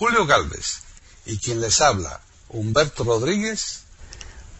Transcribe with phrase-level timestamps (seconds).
[0.00, 0.80] Julio Galvez
[1.26, 3.82] y quien les habla, Humberto Rodríguez,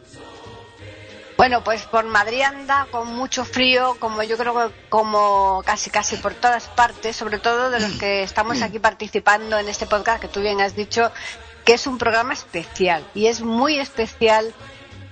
[1.37, 6.17] Bueno, pues por Madrid anda con mucho frío, como yo creo que como casi casi
[6.17, 10.29] por todas partes, sobre todo de los que estamos aquí participando en este podcast que
[10.29, 11.11] tú bien has dicho
[11.67, 14.55] que es un programa especial y es muy especial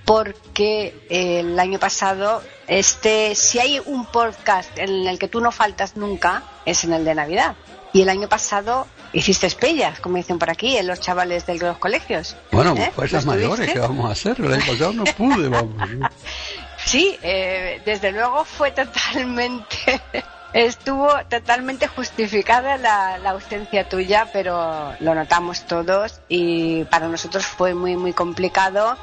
[0.05, 5.51] porque eh, el año pasado este si hay un podcast en el que tú no
[5.51, 7.55] faltas nunca es en el de Navidad
[7.95, 11.77] y el año pasado hiciste espellas, como dicen por aquí, en los chavales de los
[11.77, 12.35] colegios.
[12.51, 12.91] Bueno, ¿Eh?
[12.93, 13.71] pues ¿Lo las mayores?
[13.71, 14.35] ¿qué vamos a hacer?
[14.37, 15.81] El año pasado no pude, vamos.
[16.85, 20.01] Sí, eh, desde luego fue totalmente,
[20.53, 27.73] estuvo totalmente justificada la, la ausencia tuya, pero lo notamos todos y para nosotros fue
[27.73, 28.97] muy, muy complicado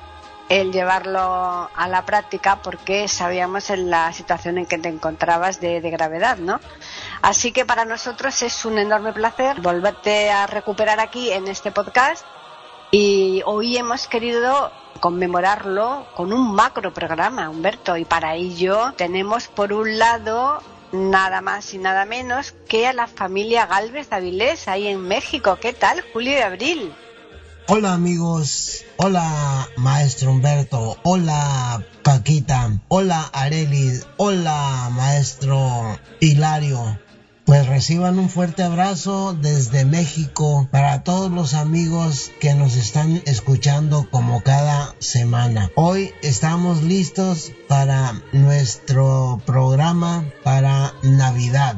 [0.49, 5.81] el llevarlo a la práctica porque sabíamos en la situación en que te encontrabas de,
[5.81, 6.61] de gravedad, ¿no?
[7.23, 12.27] Así que para nosotros es un enorme placer volverte a recuperar aquí en este podcast
[12.91, 19.73] y hoy hemos querido conmemorarlo con un macro programa, Humberto, y para ello tenemos por
[19.73, 25.01] un lado nada más y nada menos que a la familia Galvez Avilés ahí en
[25.01, 25.59] México.
[25.61, 26.93] ¿Qué tal, Julio y Abril?
[27.69, 36.99] Hola amigos, hola maestro Humberto, hola Paquita, hola Arelis, hola maestro Hilario.
[37.53, 44.09] Pues reciban un fuerte abrazo desde México para todos los amigos que nos están escuchando
[44.11, 45.71] como cada semana.
[45.75, 51.77] Hoy estamos listos para nuestro programa para Navidad.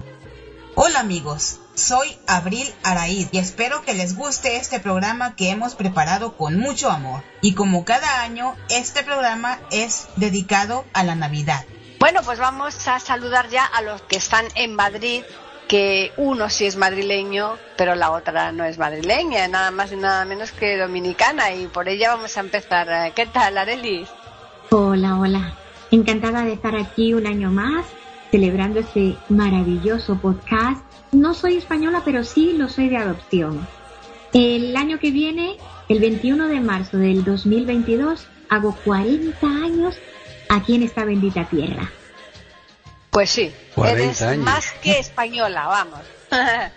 [0.77, 6.37] Hola amigos, soy Abril Araíz y espero que les guste este programa que hemos preparado
[6.37, 7.25] con mucho amor.
[7.43, 11.65] Y como cada año, este programa es dedicado a la Navidad.
[11.99, 15.25] Bueno, pues vamos a saludar ya a los que están en Madrid,
[15.69, 20.25] que uno sí es madrileño, pero la otra no es madrileña, nada más y nada
[20.25, 23.13] menos que dominicana, y por ella vamos a empezar.
[23.15, 24.09] ¿Qué tal, Arelis?
[24.71, 25.55] Hola, hola.
[25.91, 27.87] Encantada de estar aquí un año más,
[28.31, 30.83] celebrando este maravilloso podcast.
[31.13, 33.67] No soy española, pero sí lo soy de adopción.
[34.33, 35.57] El año que viene,
[35.89, 39.97] el 21 de marzo del 2022, hago 40 años
[40.49, 41.91] aquí en esta bendita tierra.
[43.15, 44.45] Pues sí, 40 eres años.
[44.45, 46.01] más que española, vamos.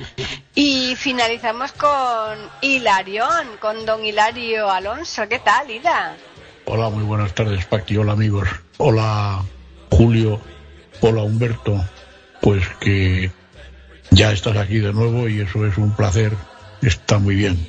[0.54, 5.28] y finalizamos con Hilarión, con don Hilario Alonso.
[5.28, 6.16] ¿Qué tal, Hila?
[6.66, 7.98] Hola, muy buenas tardes, Paqui.
[7.98, 8.48] Hola, amigos.
[8.78, 9.44] Hola,
[9.90, 10.40] Julio.
[11.02, 11.84] Hola, Humberto.
[12.40, 13.32] Pues que
[14.12, 16.34] ya estás aquí de nuevo y eso es un placer.
[16.84, 17.68] Está muy bien.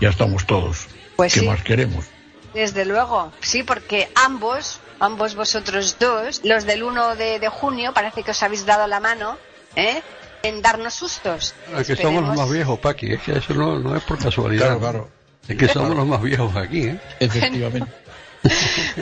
[0.00, 0.86] Ya estamos todos.
[1.14, 1.46] Pues ¿Qué sí.
[1.46, 2.06] más queremos?
[2.54, 8.22] Desde luego, sí, porque ambos, ambos vosotros dos, los del 1 de, de junio, parece
[8.22, 9.36] que os habéis dado la mano,
[9.76, 10.02] ¿eh?
[10.42, 11.54] En darnos sustos.
[11.76, 13.12] Es que somos los más viejos, Paqui.
[13.12, 14.78] Es que eso no, no es por casualidad.
[14.78, 15.08] Claro, claro.
[15.48, 17.00] Es que somos los más viejos aquí, ¿eh?
[17.20, 17.90] Efectivamente.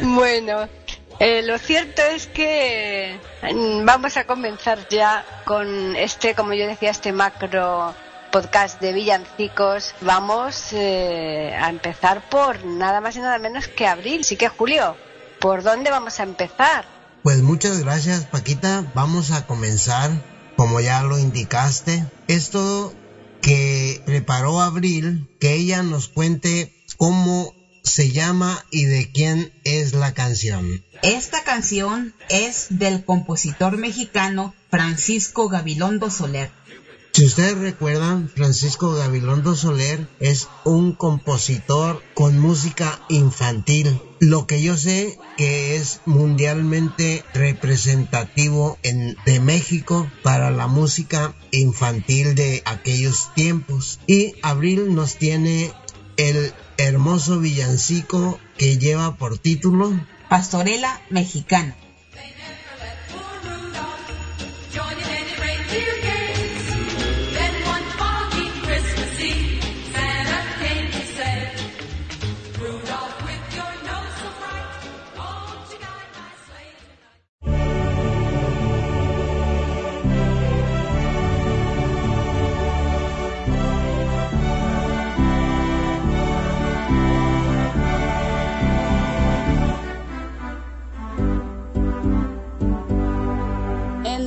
[0.02, 0.66] Bueno,
[1.19, 6.90] eh, lo cierto es que mm, vamos a comenzar ya con este, como yo decía,
[6.90, 7.94] este macro
[8.31, 14.25] podcast de villancicos, vamos eh, a empezar por nada más y nada menos que abril.
[14.25, 14.96] Sí que Julio,
[15.40, 16.84] ¿por dónde vamos a empezar?
[17.23, 18.84] Pues muchas gracias Paquita.
[18.94, 20.11] Vamos a comenzar,
[20.56, 22.94] como ya lo indicaste, esto
[23.43, 27.52] que preparó Abril, que ella nos cuente cómo
[27.87, 30.84] se llama y de quién es la canción.
[31.02, 36.50] Esta canción es del compositor mexicano Francisco Gabilondo Soler.
[37.16, 43.98] Si ustedes recuerdan, Francisco Gabilondo Soler es un compositor con música infantil.
[44.20, 52.34] Lo que yo sé que es mundialmente representativo en, de México para la música infantil
[52.34, 53.98] de aquellos tiempos.
[54.06, 55.72] Y Abril nos tiene
[56.19, 59.98] el hermoso villancico que lleva por título
[60.28, 61.78] Pastorela Mexicana.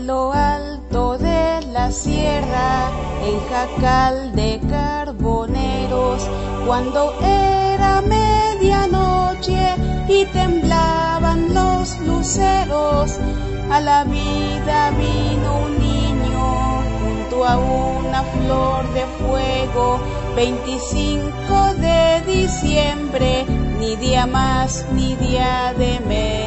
[0.10, 2.90] Alto de la sierra,
[3.24, 6.28] en jacal de carboneros,
[6.66, 9.76] cuando era medianoche
[10.08, 13.20] y temblaban los luceros,
[13.72, 20.00] a la vida vino un niño junto a una flor de fuego,
[20.36, 23.46] 25 de diciembre,
[23.80, 26.39] ni día más ni día de menos.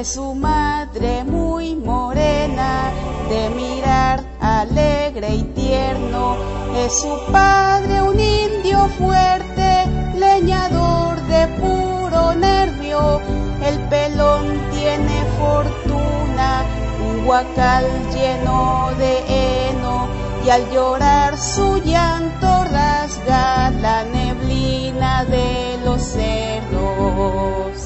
[0.00, 2.90] Es su madre muy morena,
[3.28, 6.36] de mirar alegre y tierno.
[6.74, 9.84] Es su padre un indio fuerte,
[10.16, 13.20] leñador de puro nervio.
[13.62, 16.64] El pelón tiene fortuna,
[17.06, 20.08] un huacal lleno de heno.
[20.46, 27.79] Y al llorar su llanto rasga la neblina de los cerros.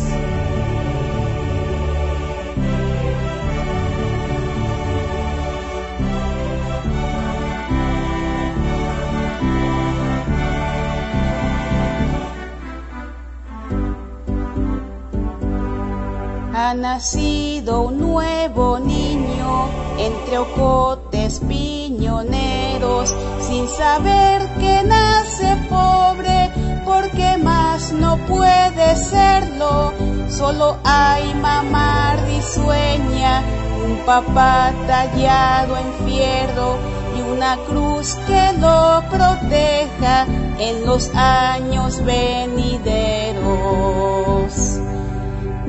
[16.75, 23.15] Ha nacido un nuevo niño entre ocotes piñoneros,
[23.47, 26.51] sin saber que nace pobre,
[26.85, 29.93] porque más no puede serlo.
[30.29, 33.45] Solo hay mamá risueña,
[33.87, 36.77] un papá tallado en fierro
[37.17, 40.27] y una cruz que lo proteja
[40.59, 42.85] en los años venideros.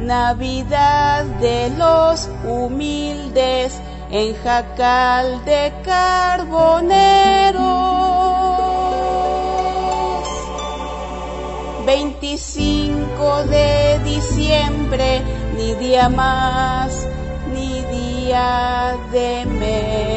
[0.06, 3.82] Navidad de los humildes
[4.12, 7.56] en jacal de carboneros.
[11.88, 15.22] 25 de diciembre,
[15.58, 17.08] ni día más,
[17.52, 20.15] ni día de menos.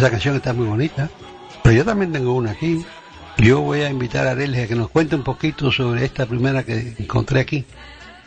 [0.00, 1.10] Esa canción está muy bonita,
[1.62, 2.82] pero yo también tengo una aquí.
[3.36, 6.62] Yo voy a invitar a Arelia a que nos cuente un poquito sobre esta primera
[6.62, 7.66] que encontré aquí,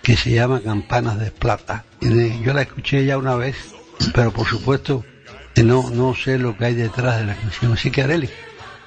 [0.04, 1.84] que se llama Campanas de Plata.
[2.00, 3.56] Yo la escuché ya una vez,
[4.14, 5.04] pero por supuesto
[5.64, 7.74] no, no sé lo que hay detrás de la canción.
[7.74, 8.30] Así que Arelia,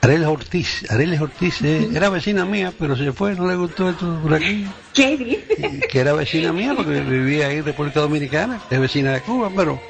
[0.01, 4.17] Arelia Ortiz, Arelia Ortiz eh, era vecina mía, pero se fue, no le gustó esto
[4.23, 4.65] por aquí,
[4.95, 5.81] ¿Qué dice?
[5.91, 9.81] que era vecina mía porque vivía ahí en República Dominicana, es vecina de Cuba, pero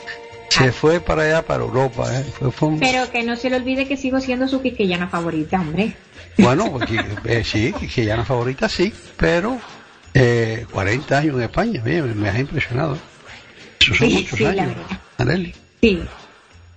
[0.57, 2.09] Se fue para allá, para Europa.
[2.19, 2.25] ¿eh?
[2.39, 5.61] Fue- fue un- Pero que no se le olvide que sigo siendo su quisqueyana favorita,
[5.61, 5.95] hombre.
[6.39, 9.59] Bueno, porque, eh, sí, que ya favorita sí, pero
[10.15, 12.99] eh, 40 años en España, oye, me, me ha impresionado.
[13.81, 14.73] Esos son Sí, muchos sí, años.
[15.19, 15.55] Areli.
[15.81, 16.03] Sí.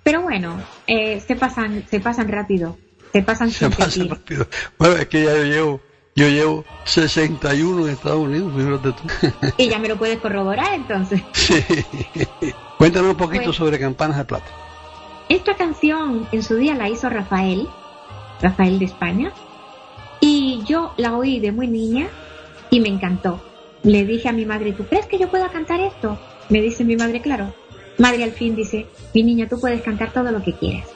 [0.03, 2.77] Pero bueno, eh, se pasan, se pasan rápido.
[3.13, 4.12] Se pasan Se sin pasa sentir.
[4.12, 4.48] rápido.
[4.77, 5.81] Bueno, es que ya yo llevo,
[6.19, 9.53] yo llevo 61 en Estados Unidos, fíjate tú.
[9.57, 11.21] Y ya me lo puedes corroborar entonces.
[11.33, 11.63] Sí.
[12.77, 14.45] Cuéntanos un poquito Pues- sobre Campanas de Plata.
[15.29, 17.67] Esta canción en su día la hizo Rafael,
[18.41, 19.31] Rafael de España,
[20.19, 22.07] y yo la oí de muy niña
[22.69, 23.39] y me encantó.
[23.83, 26.17] Le dije a mi madre, ¿tú crees que yo pueda cantar esto?
[26.49, 27.53] Me dice mi madre, claro.
[27.97, 30.88] Madre al fin dice, mi niña, tú puedes cantar todo lo que quieras.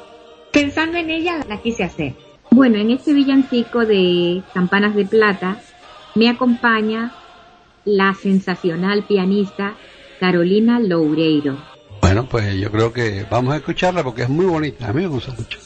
[0.51, 2.13] Pensando en ella, la quise hacer.
[2.53, 5.57] Bueno, en este villancico de Campanas de Plata
[6.13, 7.11] me acompaña
[7.83, 9.75] la sensacional pianista
[10.19, 11.57] Carolina Loureiro.
[11.99, 14.87] Bueno, pues yo creo que vamos a escucharla porque es muy bonita.
[14.87, 15.57] A mí me gusta mucho.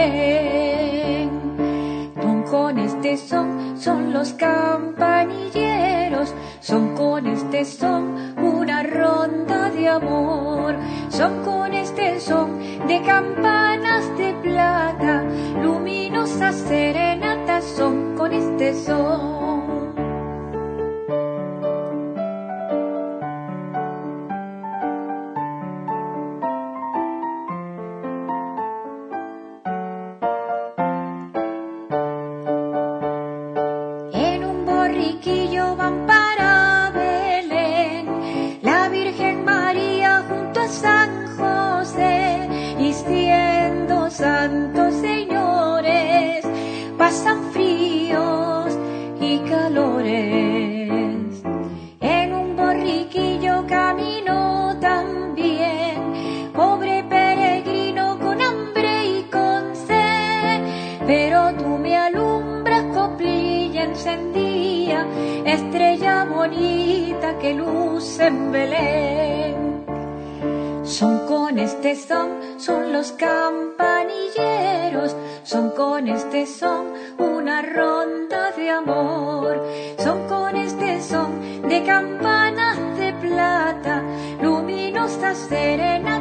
[0.00, 1.30] Belén.
[2.20, 10.76] Son con este son, son los campanilleros, son con este son una ronda de amor,
[11.10, 15.24] son con este son de campanas de plata,
[15.62, 19.59] luminosas serenatas son con este son.
[67.54, 69.84] Luce en Belén.
[70.84, 79.64] Son con este son, son los campanilleros, son con este son una ronda de amor,
[79.98, 84.02] son con este son de campanas de plata,
[84.42, 86.19] luminosas serenatas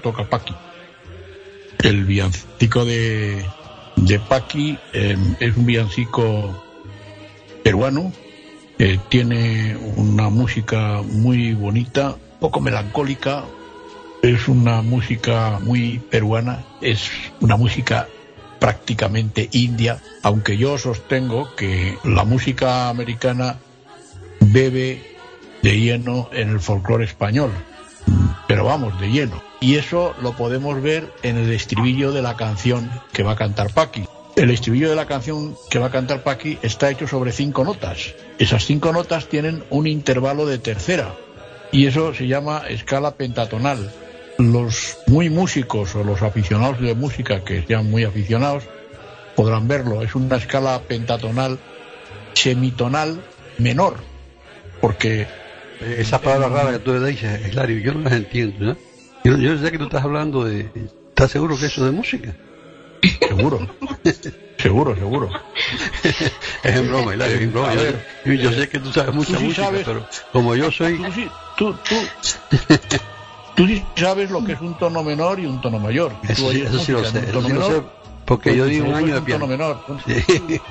[0.00, 0.54] ahora le toca a Paqui.
[1.82, 3.44] El villancico de,
[3.96, 6.62] de Paqui eh, es un villancico
[7.62, 8.12] peruano.
[8.78, 13.44] eh, tiene una música muy bonita, poco melancólica.
[14.22, 16.64] Es una música muy peruana.
[16.80, 18.08] Es una música
[18.58, 23.58] prácticamente india, aunque yo sostengo que la música americana
[24.40, 25.16] bebe
[25.62, 27.50] de lleno en el folclore español
[28.50, 29.49] pero vamos, de lleno.
[29.60, 33.72] Y eso lo podemos ver en el estribillo de la canción que va a cantar
[33.72, 34.06] Paqui.
[34.36, 38.14] El estribillo de la canción que va a cantar Paqui está hecho sobre cinco notas.
[38.38, 41.14] Esas cinco notas tienen un intervalo de tercera
[41.72, 43.90] y eso se llama escala pentatonal.
[44.38, 48.64] Los muy músicos o los aficionados de música que sean muy aficionados
[49.36, 50.02] podrán verlo.
[50.02, 51.58] Es una escala pentatonal
[52.32, 53.20] semitonal
[53.58, 53.96] menor,
[54.80, 55.26] porque
[55.82, 58.66] Eh, Esas palabras raras que tú le dices, Hilario, yo no las entiendo.
[58.66, 58.76] ¿no?
[59.24, 60.70] Yo, yo sé que tú estás hablando de...
[61.08, 62.36] ¿Estás seguro que eso es de música?
[63.28, 63.66] seguro,
[64.58, 65.30] seguro, seguro.
[66.62, 67.74] Es en broma, Hilario, es en broma.
[67.74, 68.06] Yo, ver.
[68.38, 69.82] yo- sé que tú sabes mucha Tú sí música, sabes.
[69.84, 70.96] pero como yo soy...
[70.96, 71.96] Tú sí, tú, tú,
[73.54, 76.16] tú sí sabes lo que es un tono menor y un tono mayor.
[76.22, 77.90] Eso, sí- eso sí lo sé, un eso tono sí lo menor, sé,
[78.24, 79.40] porque yo pues di un eso año de un piano.
[79.46, 79.84] tono menor.
[80.26, 80.62] Sí.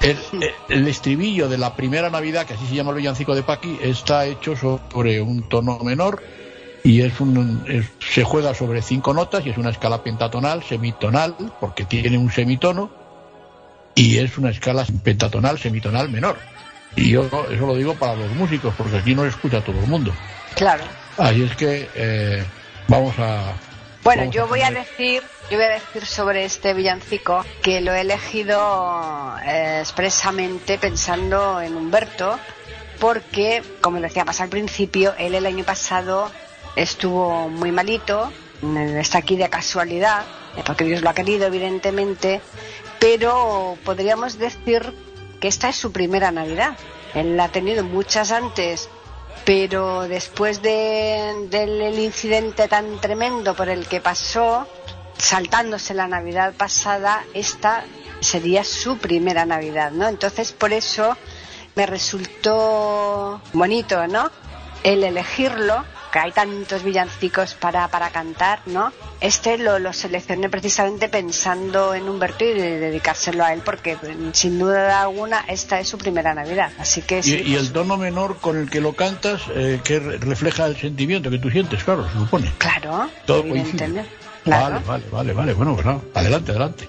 [0.00, 3.42] El, el- el estribillo de la primera Navidad, que así se llama el villancico de
[3.42, 6.22] Paqui, está hecho sobre un tono menor
[6.82, 11.34] y es un, es- se juega sobre cinco notas y es una escala pentatonal, semitonal,
[11.60, 12.90] porque tiene un semitono
[13.94, 16.38] y es una escala pentatonal, semitonal menor.
[16.96, 20.12] Y yo eso lo digo para los músicos, porque aquí no escucha todo el mundo.
[20.56, 20.84] Claro.
[21.18, 22.44] Así es que eh,
[22.88, 23.52] vamos a...
[24.02, 27.92] Bueno, vamos yo voy a decir, yo voy a decir sobre este villancico que lo
[27.92, 32.38] he elegido eh, expresamente pensando en Humberto,
[32.98, 36.30] porque, como decía más al principio, él el año pasado
[36.76, 38.32] estuvo muy malito,
[38.98, 40.24] está aquí de casualidad,
[40.66, 42.40] porque Dios lo ha querido, evidentemente,
[42.98, 44.94] pero podríamos decir
[45.40, 46.76] que esta es su primera Navidad.
[47.14, 48.88] Él ha tenido muchas antes
[49.44, 54.66] pero después de- del el incidente tan tremendo por el que pasó,
[55.16, 57.84] saltándose la Navidad pasada, esta
[58.20, 60.08] sería su primera Navidad, ¿no?
[60.08, 61.16] Entonces, por eso
[61.74, 64.30] me resultó bonito, ¿no?
[64.82, 68.92] El elegirlo, que hay tantos villancicos para, para cantar, ¿no?
[69.20, 74.32] Este lo, lo seleccioné precisamente pensando en Humberto y de dedicárselo a él, porque mm,
[74.32, 76.72] sin duda alguna esta es su primera Navidad.
[76.78, 79.98] Así que Y, sí, y el tono menor con el que lo cantas, eh, que
[80.00, 82.50] re- refleja el sentimiento que tú sientes, claro, se supone.
[82.58, 84.10] Claro, Todo evidentemente.
[84.44, 84.80] Claro.
[84.86, 85.52] Vale, vale, vale, vale.
[85.54, 86.88] Bueno, pues nada, adelante, adelante.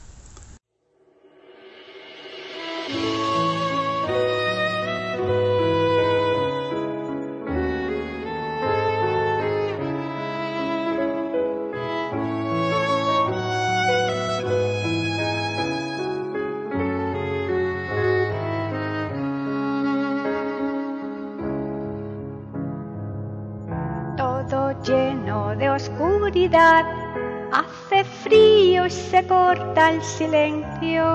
[26.43, 31.05] Hace frío y se corta el silencio.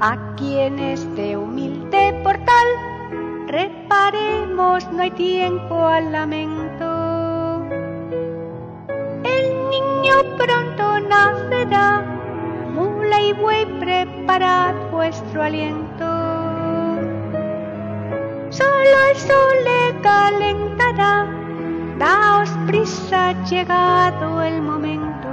[0.00, 2.66] Aquí en este humilde portal,
[3.48, 7.62] reparemos, no hay tiempo al lamento.
[9.24, 12.00] El niño pronto nacerá,
[12.72, 16.06] mula y buey preparad vuestro aliento.
[18.48, 21.41] Solo el sol le calentará,
[21.98, 25.28] daos prisa, llegado el momento.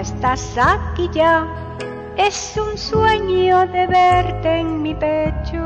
[0.00, 1.46] Estás aquí ya,
[2.16, 5.58] es un sueño de verte en mi pecho.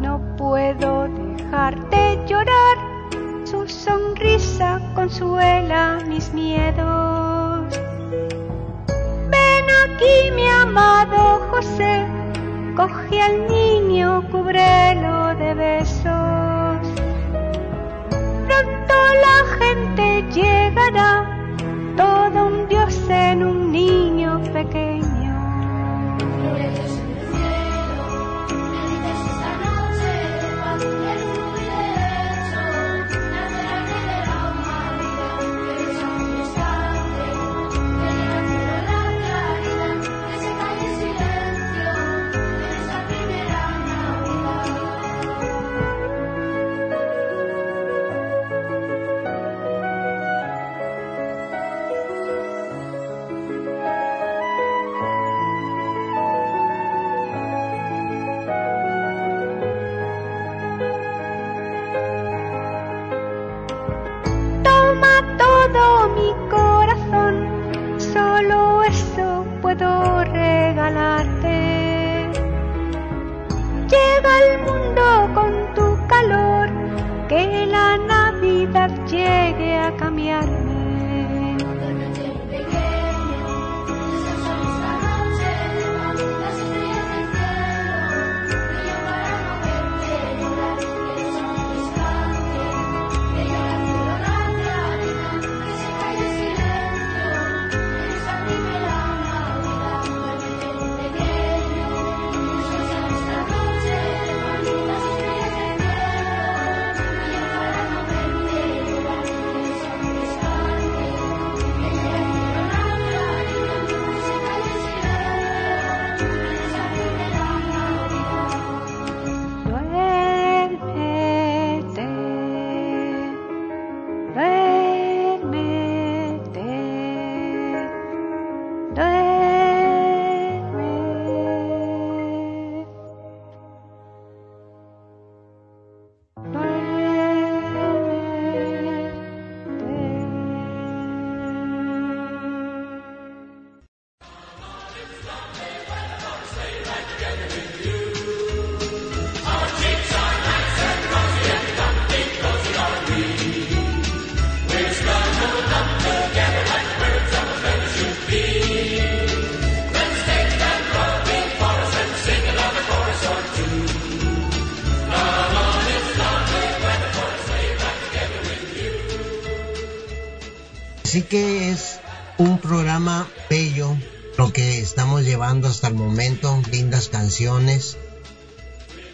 [0.00, 2.76] No puedo dejar de llorar,
[3.44, 7.66] su sonrisa consuela mis miedos.
[9.30, 12.06] Ven aquí mi amado José,
[12.76, 14.95] coge al niño, cúbrelo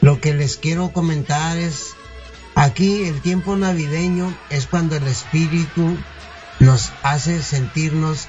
[0.01, 1.95] Lo que les quiero comentar es,
[2.55, 5.97] aquí el tiempo navideño es cuando el espíritu
[6.61, 8.29] nos hace sentirnos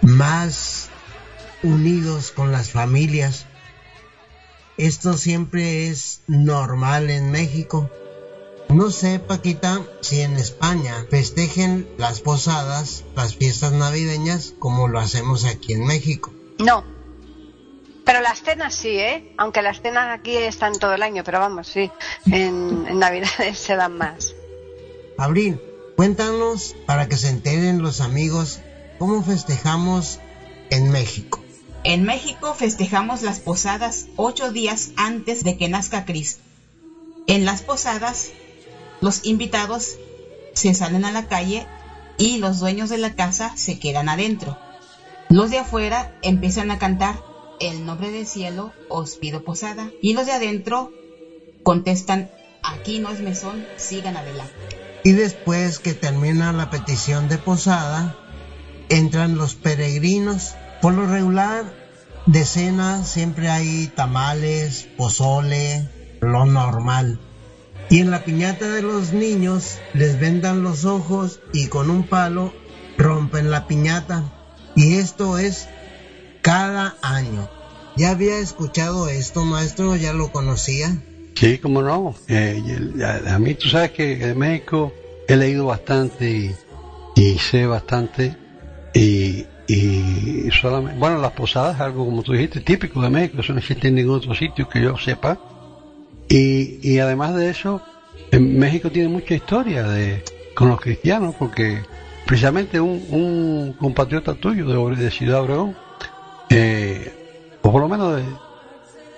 [0.00, 0.88] más
[1.62, 3.46] unidos con las familias.
[4.78, 7.88] Esto siempre es normal en México.
[8.68, 15.44] No sé, Paquita, si en España festejen las posadas, las fiestas navideñas, como lo hacemos
[15.44, 16.32] aquí en México.
[16.58, 16.91] No.
[18.12, 19.32] Pero las cenas sí, ¿eh?
[19.38, 21.90] Aunque las cenas aquí están todo el año, pero vamos, sí.
[22.26, 24.34] En, en Navidades se dan más.
[25.16, 25.58] Abril,
[25.96, 28.60] cuéntanos para que se enteren los amigos
[28.98, 30.20] cómo festejamos
[30.68, 31.42] en México.
[31.84, 36.42] En México festejamos las posadas ocho días antes de que nazca Cristo.
[37.26, 38.32] En las posadas,
[39.00, 39.96] los invitados
[40.52, 41.66] se salen a la calle
[42.18, 44.58] y los dueños de la casa se quedan adentro.
[45.30, 47.31] Los de afuera empiezan a cantar
[47.62, 50.92] El nombre del cielo os pido posada y los de adentro
[51.62, 52.28] contestan
[52.64, 54.52] Aquí no es mesón, sigan adelante.
[55.04, 58.16] Y después que termina la petición de posada,
[58.88, 60.56] entran los peregrinos.
[60.80, 61.72] Por lo regular,
[62.26, 65.88] de cena siempre hay tamales, pozole,
[66.20, 67.20] lo normal.
[67.90, 72.52] Y en la piñata de los niños les vendan los ojos y con un palo
[72.98, 74.24] rompen la piñata.
[74.74, 75.68] Y esto es
[76.42, 77.48] cada año.
[77.96, 79.96] ¿Ya había escuchado esto, maestro?
[79.96, 80.96] ¿Ya lo conocía?
[81.34, 82.14] Sí, cómo no.
[82.28, 82.62] Eh,
[83.02, 84.92] a, a mí, tú sabes que en México
[85.28, 86.54] he leído bastante
[87.14, 88.36] y, sé bastante.
[88.94, 93.40] Y, y solamente, bueno, las posadas algo, como tú dijiste, típico de México.
[93.40, 95.38] Eso no existe en ningún otro sitio que yo sepa.
[96.28, 97.82] Y, y además de eso,
[98.30, 100.22] en México tiene mucha historia de,
[100.54, 101.82] con los cristianos, porque
[102.26, 105.76] precisamente un, un compatriota tuyo de, de Ciudad Obregón,
[106.52, 107.12] eh,
[107.62, 108.38] o por lo menos de,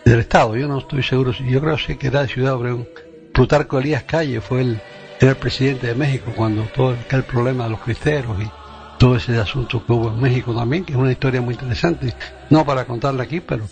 [0.04, 2.88] del Estado, yo no estoy seguro, yo creo que era de Ciudad Obregón,
[3.32, 4.80] Plutarco Elías Calle fue el,
[5.18, 8.50] era presidente de México cuando todo el, el problema de los cristeros y
[8.96, 12.14] todo ese asunto que hubo en México también, que es una historia muy interesante,
[12.50, 13.66] no para contarla aquí, pero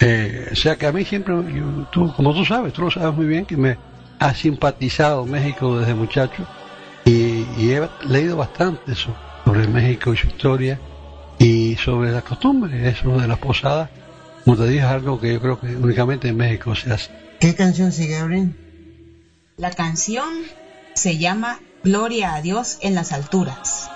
[0.00, 3.14] eh, o sea que a mí siempre, yo- tú, como tú sabes, tú lo sabes
[3.14, 3.78] muy bien, que me
[4.20, 6.44] ha simpatizado México desde muchacho
[7.04, 7.12] y,
[7.64, 10.80] y he leído bastante so- sobre México y su historia
[11.38, 13.90] y sobre las costumbres, eso de las posadas,
[14.44, 17.10] como te dije, es algo que yo creo que únicamente en México se hace.
[17.38, 18.56] ¿Qué canción sigue, Abril?
[19.56, 20.28] La canción
[20.94, 23.90] se llama Gloria a Dios en las alturas.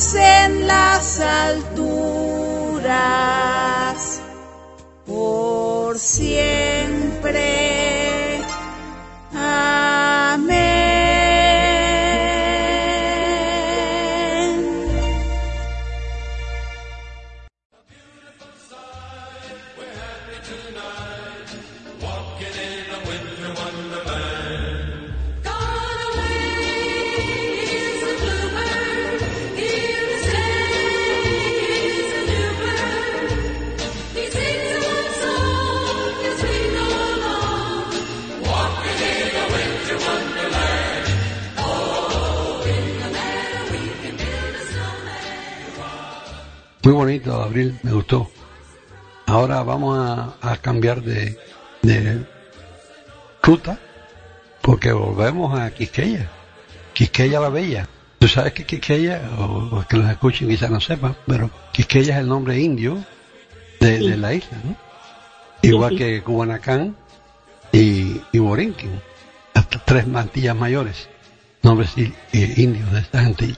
[0.00, 0.29] A
[47.10, 48.30] bonito, Abril, me gustó.
[49.26, 51.36] Ahora vamos a, a cambiar de,
[51.82, 52.24] de
[53.42, 53.78] ruta
[54.62, 56.30] porque volvemos a Quisqueya.
[56.92, 57.88] Quisqueya la Bella.
[58.20, 62.20] Tú sabes que Quisqueya, o, o que los escuchen quizás no sepan, pero Quisqueya es
[62.20, 63.04] el nombre indio
[63.80, 64.08] de, Sí.
[64.10, 64.76] de la isla, ¿no?
[65.62, 65.96] Igual sí.
[65.96, 66.96] que Cubanacán
[67.72, 69.00] y, y Borinquen,
[69.54, 71.08] hasta tres mantillas mayores,
[71.62, 72.12] nombres eh,
[72.56, 73.56] indios de esta gente.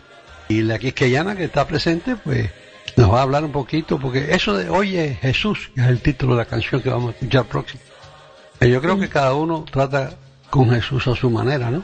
[0.48, 2.50] Y la quisqueyana que está presente, pues
[2.96, 6.34] nos va a hablar un poquito, porque eso de Oye Jesús, que es el título
[6.34, 7.80] de la canción que vamos a escuchar próximo.
[8.60, 10.14] Eh, Yo creo que cada uno trata
[10.50, 11.82] con Jesús a su manera, ¿no?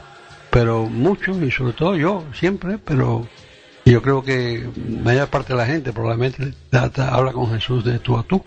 [0.51, 3.27] Pero muchos, y sobre todo yo, siempre, pero
[3.85, 4.67] yo creo que
[5.03, 8.43] mayor parte de la gente probablemente trata- habla con Jesús de tú a tú.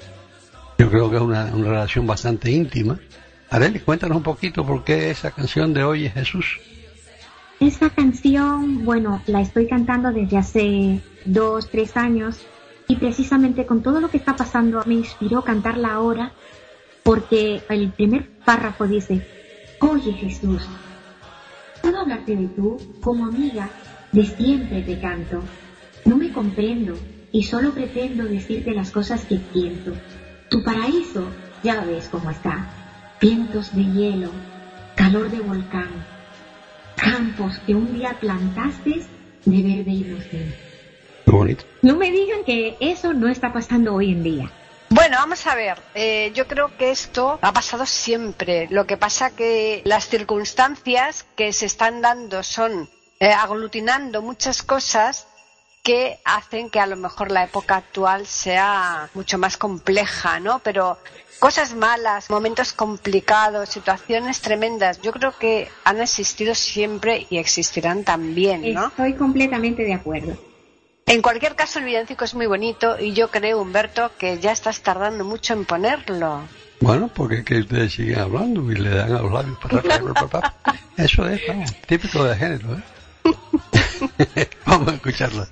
[0.79, 2.99] Yo creo que es una, una relación bastante íntima.
[3.51, 6.59] Areli, cuéntanos un poquito por qué esa canción de Oye Jesús.
[7.61, 12.39] Esa canción, bueno, la estoy cantando desde hace dos, tres años
[12.89, 16.33] y precisamente con todo lo que está pasando me inspiró cantarla ahora
[17.03, 19.27] porque el primer párrafo dice,
[19.81, 20.63] Oye Jesús,
[21.81, 23.69] puedo hablarte de tú como amiga,
[24.13, 25.43] de siempre te canto.
[26.05, 26.97] No me comprendo
[27.33, 29.93] y solo pretendo decirte las cosas que siento.
[30.49, 31.27] Tu paraíso,
[31.65, 32.69] ya ves cómo está.
[33.21, 34.31] Vientos de hielo,
[34.95, 35.91] calor de volcán,
[36.97, 39.03] campos que un día plantaste
[39.45, 40.62] de verde inocente.
[41.25, 41.65] Qué bonito.
[41.83, 44.51] No me digan que eso no está pasando hoy en día.
[44.91, 45.79] Bueno, vamos a ver.
[45.95, 48.67] eh, yo creo que esto ha pasado siempre.
[48.71, 55.27] Lo que pasa que las circunstancias que se están dando son eh, aglutinando muchas cosas
[55.83, 60.61] que hacen que a lo mejor la época actual sea mucho más compleja, ¿no?
[60.61, 60.99] Pero
[61.41, 68.75] cosas malas, momentos complicados, situaciones tremendas, yo creo que han existido siempre y existirán también,
[68.75, 68.89] ¿no?
[68.89, 70.37] Estoy completamente de acuerdo.
[71.13, 74.81] En cualquier caso, el villancico es muy bonito y yo creo, Humberto, que ya estás
[74.81, 76.41] tardando mucho en ponerlo.
[76.81, 79.59] Bueno, porque es que ustedes siguen hablando y le dan a los labios.
[79.59, 80.55] pa, pa, pa, pa, pa.
[80.97, 82.83] Eso es, vamos, típico de género, ¿eh?
[84.65, 85.49] vamos a escucharla.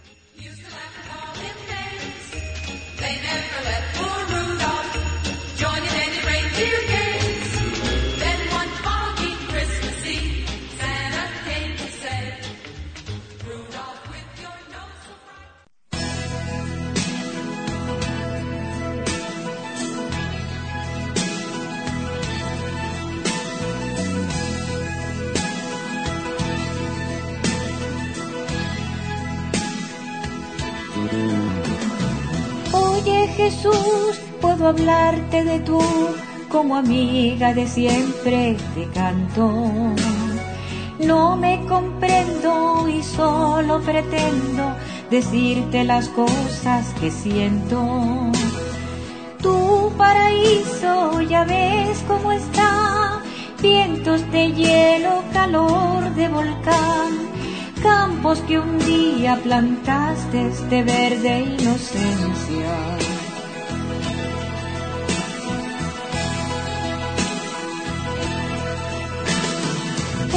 [33.43, 35.81] Jesús, puedo hablarte de tú
[36.51, 39.95] como amiga de siempre te canto.
[40.99, 44.77] No me comprendo y solo pretendo
[45.11, 47.81] decirte las cosas que siento.
[49.41, 53.23] Tu paraíso ya ves cómo está,
[53.63, 57.11] vientos de hielo, calor de volcán,
[57.83, 63.10] campos que un día plantaste de verde inocencia.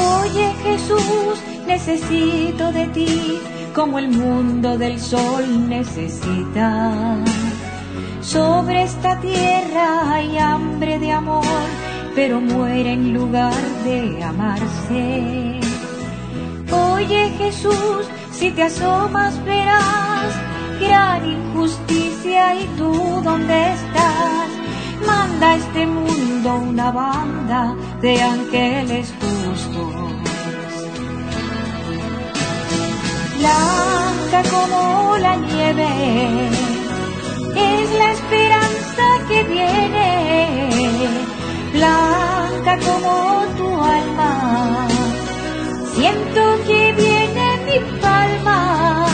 [0.03, 3.39] Oye Jesús, necesito de ti
[3.73, 7.17] como el mundo del sol necesita.
[8.21, 11.45] Sobre esta tierra hay hambre de amor,
[12.15, 15.59] pero muere en lugar de amarse.
[16.71, 20.33] Oye Jesús, si te asomas verás
[20.79, 24.62] gran injusticia y tú dónde estás.
[25.05, 29.93] Manda a este mundo una banda de ángeles justos.
[33.39, 36.49] Blanca como la nieve,
[37.55, 41.09] es la esperanza que viene.
[41.73, 44.87] Blanca como tu alma,
[45.95, 49.05] siento que viene mi palma.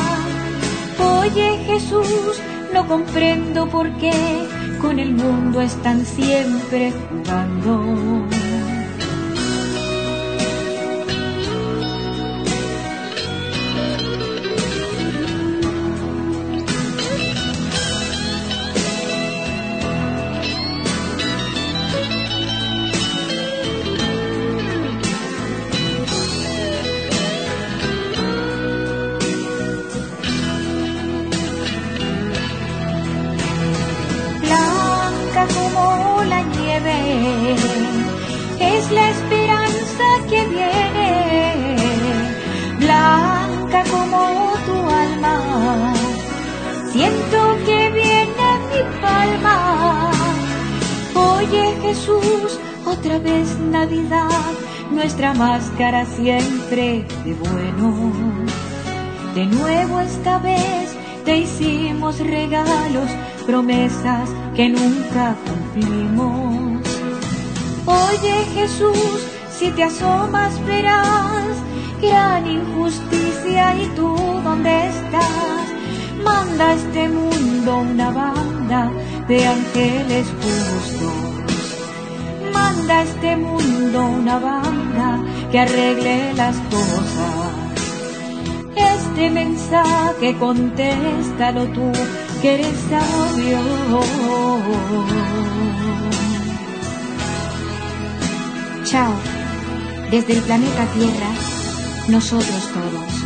[1.22, 2.42] Oye Jesús,
[2.74, 4.48] no comprendo por qué
[4.82, 8.39] con el mundo están siempre jugando.
[54.92, 58.12] Nuestra máscara siempre de bueno.
[59.34, 63.10] De nuevo esta vez te hicimos regalos,
[63.48, 66.84] promesas que nunca cumplimos.
[67.88, 69.26] Oye Jesús,
[69.58, 71.58] si te asomas verás
[72.00, 75.66] gran injusticia y tú dónde estás.
[76.24, 78.92] Manda a este mundo una banda
[79.28, 81.29] de ángeles justos.
[82.80, 85.20] Manda este mundo una banda
[85.52, 87.44] que arregle las cosas.
[88.74, 91.92] Este mensaje contéstalo tú,
[92.42, 93.60] que eres sabio.
[98.86, 99.12] Chao.
[100.10, 101.32] Desde el planeta Tierra,
[102.08, 103.19] nosotros todos.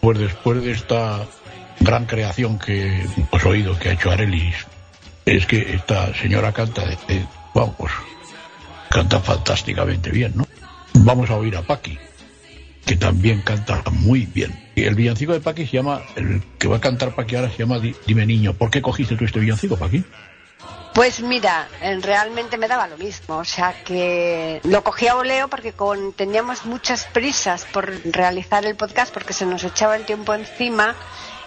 [0.00, 1.26] Pues después de esta
[1.80, 4.54] gran creación que hemos oído que ha hecho Arelis,
[5.26, 7.90] es que esta señora canta, de, de- vamos,
[8.90, 10.46] canta fantásticamente bien, ¿no?
[10.94, 11.98] Vamos a oír a Paqui,
[12.86, 14.58] que también canta muy bien.
[14.74, 17.58] Y el villancico de Paqui se llama, el que va a cantar Paqui ahora se
[17.58, 18.54] llama Di- Dime Niño.
[18.54, 20.02] ¿Por qué cogiste tú este villancico, Paqui?
[20.94, 25.48] Pues mira, eh, realmente me daba lo mismo, o sea que lo cogí a voleo
[25.48, 30.34] porque con, teníamos muchas prisas por realizar el podcast porque se nos echaba el tiempo
[30.34, 30.96] encima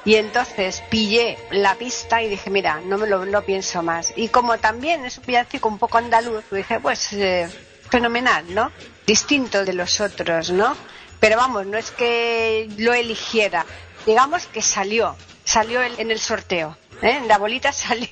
[0.06, 4.14] y entonces pillé la pista y dije, mira, no me lo pienso más.
[4.16, 7.50] Y como también es un villancico un poco andaluz, dije, pues eh,
[7.90, 8.72] fenomenal, ¿no?
[9.06, 10.76] Distinto de los otros, ¿no?
[11.20, 13.66] Pero vamos, no es que lo eligiera,
[14.06, 16.78] digamos que salió, salió en el sorteo.
[17.04, 17.22] ¿Eh?
[17.28, 18.08] La bolita salió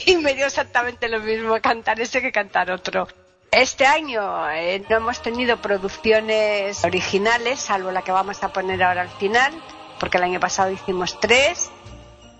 [0.05, 3.07] y, me dio exactamente lo mismo cantar ese que cantar otro.
[3.51, 9.01] Este año eh, no hemos tenido producciones originales, salvo la que vamos a poner ahora
[9.01, 9.51] al final,
[9.99, 11.71] porque el año pasado hicimos tres.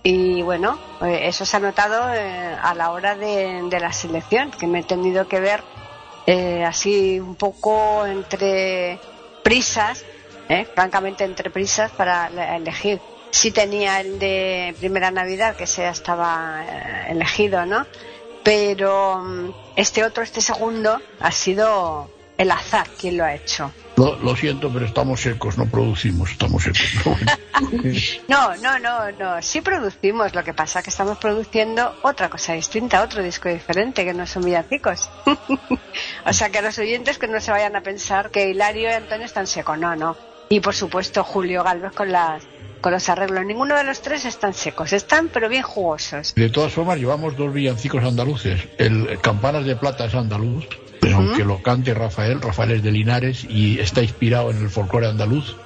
[0.02, 4.66] Y bueno, eh, eso se ha notado a la hora de, de la selección, que
[4.66, 5.62] me he tenido que ver
[6.26, 8.98] eh, así un poco entre
[9.42, 10.04] prisas,
[10.48, 10.66] ¿eh?
[10.74, 13.00] francamente entre prisas para le- elegir.
[13.30, 17.86] Sí tenía el de primera Navidad, que se estaba eh, elegido, ¿no?
[18.42, 23.72] Pero mm, este otro, este segundo, ha sido el azar quien lo ha hecho.
[23.96, 26.80] Lo, lo siento, pero estamos secos, no producimos, estamos secos.
[28.28, 29.42] No, no, no, no.
[29.42, 34.14] Sí producimos, lo que pasa que estamos produciendo otra cosa distinta, otro disco diferente, que
[34.14, 35.10] no son villancicos.
[36.26, 39.26] o sea, que los oyentes que no se vayan a pensar que Hilario y Antonio
[39.26, 40.16] están secos, no, no.
[40.48, 42.44] Y por supuesto Julio Galvez con las
[42.80, 43.44] con los arreglos.
[43.44, 46.34] Ninguno de los tres están secos, están pero bien jugosos.
[46.34, 48.60] De todas formas, llevamos dos villancicos andaluces.
[48.78, 50.66] El Campanas de Plata es andaluz,
[51.14, 55.56] aunque lo cante Rafael, Rafael es de Linares y está inspirado en el folclore andaluz,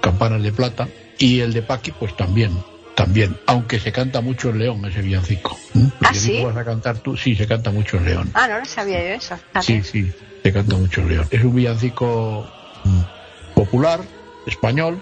[0.00, 0.88] Campanas de Plata.
[1.18, 2.52] Y el de Paqui, pues también,
[2.94, 5.56] también, aunque se canta mucho en León ese villancico.
[5.74, 5.86] ¿Mm?
[6.00, 6.32] ¿Ah, sí?
[6.32, 8.30] digo, vas a cantar tú, sí, se canta mucho en León.
[8.34, 9.38] Ah, no lo sabía yo eso.
[9.60, 10.12] Sí, sí,
[10.42, 11.26] se canta mucho en León.
[11.30, 12.48] Es un villancico
[12.84, 14.00] mm, popular,
[14.46, 15.00] español,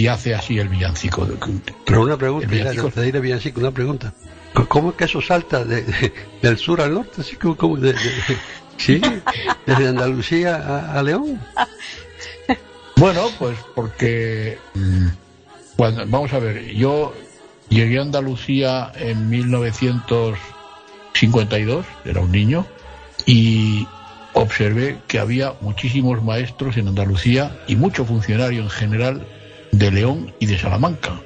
[0.00, 1.26] y, hace así el villancico.
[1.84, 4.12] Pero una pregunta, El villancico- de Villancico, una pregunta.
[4.68, 7.20] ¿Cómo es que eso salta de, de- del sur al norte?
[7.20, 8.00] Así como, como de, de-
[8.76, 9.00] sí,
[9.66, 11.40] desde Andalucía a, a León.
[12.96, 15.06] Bueno, pues porque mm,
[15.76, 17.12] cuando, vamos a ver, yo
[17.68, 22.66] llegué a Andalucía en 1952, era un niño,
[23.26, 23.86] y
[24.32, 29.26] observé que había muchísimos maestros en Andalucía y mucho funcionario en general
[29.78, 31.20] de León y de Salamanca.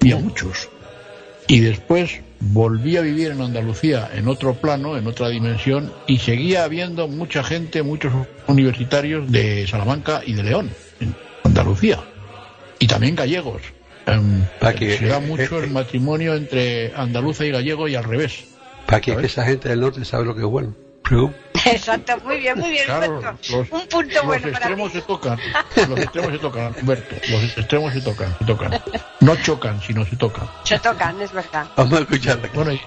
[0.00, 0.68] Había muchos.
[1.46, 6.64] Y después volví a vivir en Andalucía en otro plano, en otra dimensión, y seguía
[6.64, 8.12] habiendo mucha gente, muchos
[8.46, 11.98] universitarios de Salamanca y de León, en Andalucía.
[12.78, 13.62] Y también gallegos.
[14.76, 18.44] Que- se da eh, mucho eh, el matrimonio entre andaluza y gallego y al revés.
[18.86, 20.74] Para que, esa gente del norte sabe lo que es bueno.
[21.66, 22.84] Exacto, muy bien, muy bien.
[22.86, 24.82] Claro, los, Un punto los bueno para mí.
[24.82, 25.38] extremos se tocan,
[25.88, 28.82] los extremos se tocan, Humberto, los extremos se tocan, se tocan.
[29.20, 30.48] No chocan, sino se tocan.
[30.64, 31.66] Se tocan, es verdad.
[31.76, 32.48] Vamos a escucharla.
[32.54, 32.80] Bueno, y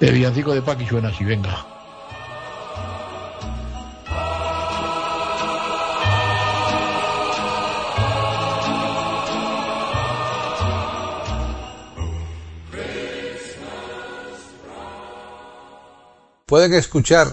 [0.00, 1.71] el villancico de Paqui suena así, venga.
[16.52, 17.32] Pueden escuchar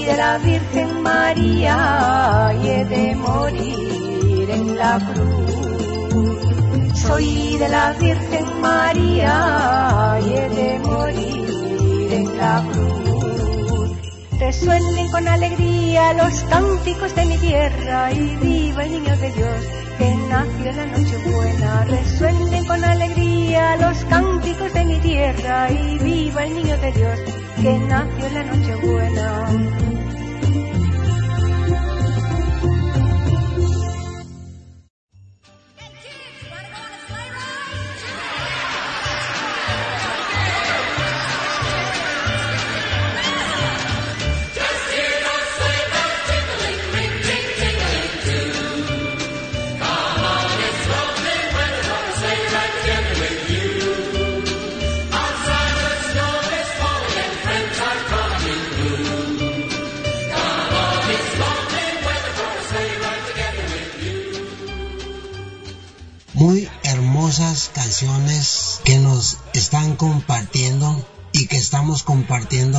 [0.07, 6.97] de la Virgen María y he de morir en la cruz.
[6.97, 13.91] Soy de la Virgen María y he de morir en la cruz.
[14.39, 19.65] Resuenen con alegría los cánticos de mi tierra y viva el niño de Dios
[19.99, 21.85] que nació en la noche buena.
[21.85, 27.19] Resuenen con alegría los cánticos de mi tierra y viva el niño de Dios
[27.61, 29.86] que nació en la noche buena.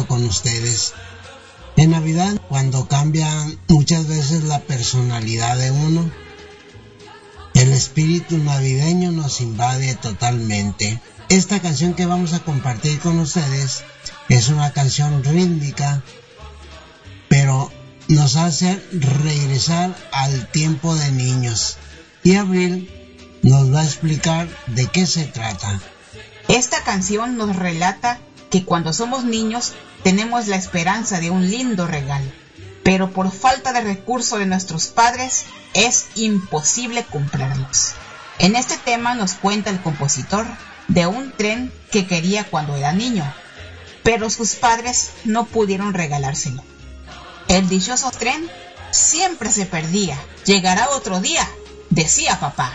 [0.05, 0.93] Con ustedes.
[1.75, 3.27] En Navidad, cuando cambia
[3.67, 6.11] muchas veces la personalidad de uno,
[7.53, 11.01] el espíritu navideño nos invade totalmente.
[11.29, 13.83] Esta canción que vamos a compartir con ustedes
[14.29, 16.03] es una canción rítmica,
[17.27, 17.71] pero
[18.07, 21.77] nos hace regresar al tiempo de niños.
[22.23, 22.91] Y Abril
[23.41, 25.81] nos va a explicar de qué se trata.
[26.47, 28.19] Esta canción nos relata
[28.49, 29.73] que cuando somos niños
[30.03, 32.31] tenemos la esperanza de un lindo regalo,
[32.83, 37.93] pero por falta de recursos de nuestros padres es imposible comprarlos.
[38.39, 40.45] En este tema nos cuenta el compositor
[40.87, 43.31] de un tren que quería cuando era niño,
[44.03, 46.63] pero sus padres no pudieron regalárselo.
[47.47, 48.49] El dichoso tren
[48.91, 50.17] siempre se perdía.
[50.45, 51.47] Llegará otro día,
[51.89, 52.73] decía papá.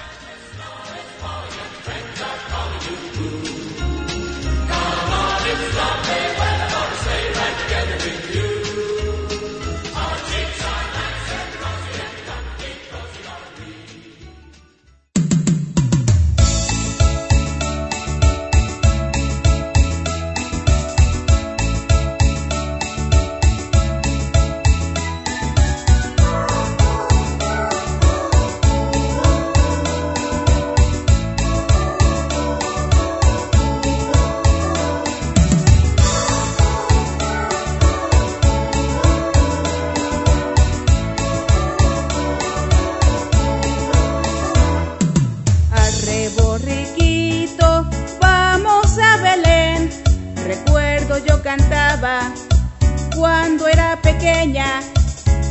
[53.14, 54.80] Cuando era pequeña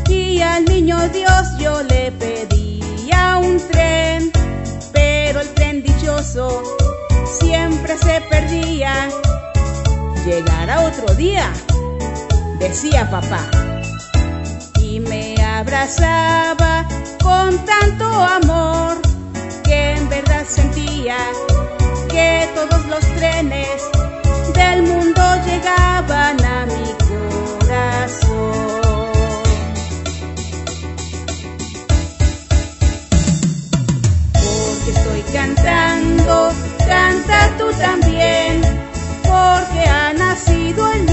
[0.09, 4.31] y al niño Dios yo le pedía un tren,
[4.91, 6.61] pero el tren dichoso
[7.39, 9.07] siempre se perdía.
[10.25, 11.49] Llegará otro día,
[12.59, 13.49] decía papá,
[14.81, 16.85] y me abrazaba
[17.23, 19.01] con tanto amor
[19.63, 21.15] que en verdad sentía
[22.09, 23.89] que todos los trenes
[24.61, 28.51] del mundo llegaban a mi corazón.
[34.33, 36.51] Porque estoy cantando,
[36.87, 38.61] canta tú también,
[39.23, 41.10] porque ha nacido el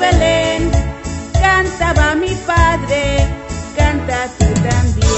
[0.00, 0.70] Belén,
[1.40, 3.28] cantaba mi padre,
[3.76, 5.11] canta tú también.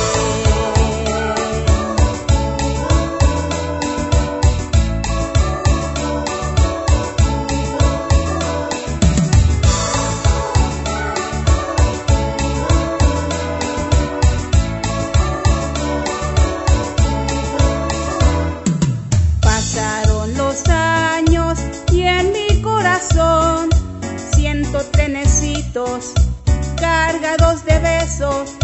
[26.77, 28.55] Cargados de besos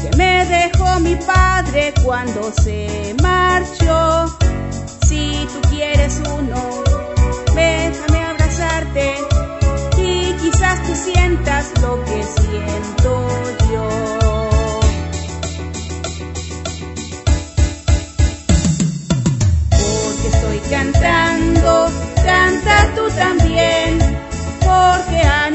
[0.00, 4.34] que me dejó mi padre cuando se marchó.
[5.06, 6.82] Si tú quieres uno,
[7.54, 9.14] déjame abrazarte
[9.98, 13.28] y quizás tú sientas lo que siento
[13.70, 13.88] yo.
[19.70, 21.90] porque estoy cantando,
[22.24, 23.98] canta tú también,
[24.60, 25.50] porque ha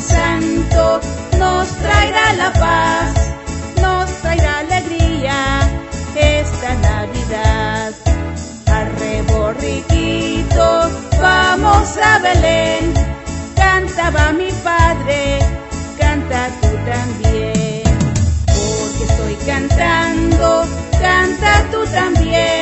[0.00, 1.00] santo
[1.38, 3.14] nos traerá la paz,
[3.80, 5.60] nos traerá alegría
[6.14, 7.92] esta Navidad.
[8.66, 10.90] Arre borriquito,
[11.20, 12.94] vamos a Belén,
[13.56, 15.38] cantaba mi padre,
[15.98, 17.82] canta tú también
[18.46, 20.64] porque estoy cantando,
[21.00, 22.59] canta tú también,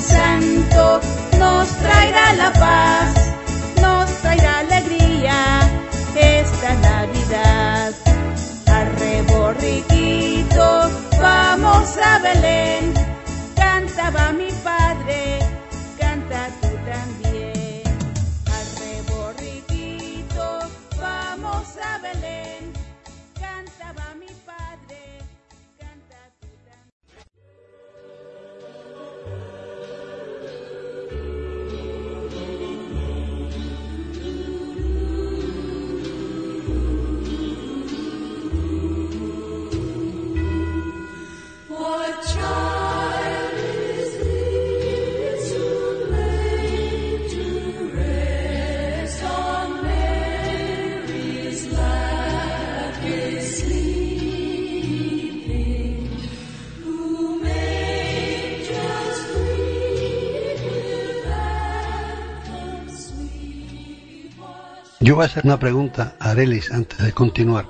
[0.00, 1.00] santo
[1.38, 3.14] nos traerá la paz,
[3.80, 5.60] nos traerá alegría
[6.14, 7.92] esta Navidad.
[8.66, 10.90] Arre borriquito,
[11.20, 12.94] vamos a Belén,
[65.10, 67.66] Yo voy a hacer una pregunta a Arelis antes de continuar,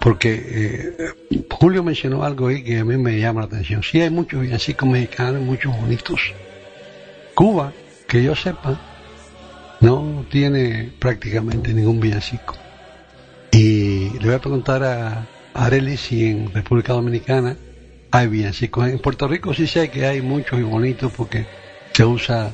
[0.00, 3.80] porque eh, Julio mencionó algo ahí que a mí me llama la atención.
[3.84, 6.32] Sí hay muchos villancicos mexicanos, muchos bonitos.
[7.36, 7.72] Cuba,
[8.08, 8.76] que yo sepa,
[9.82, 12.56] no tiene prácticamente ningún villancico.
[13.52, 17.56] Y le voy a preguntar a Arelis si en República Dominicana
[18.10, 18.88] hay villancicos.
[18.88, 21.46] En Puerto Rico sí sé que hay muchos y bonitos porque
[21.92, 22.52] se usa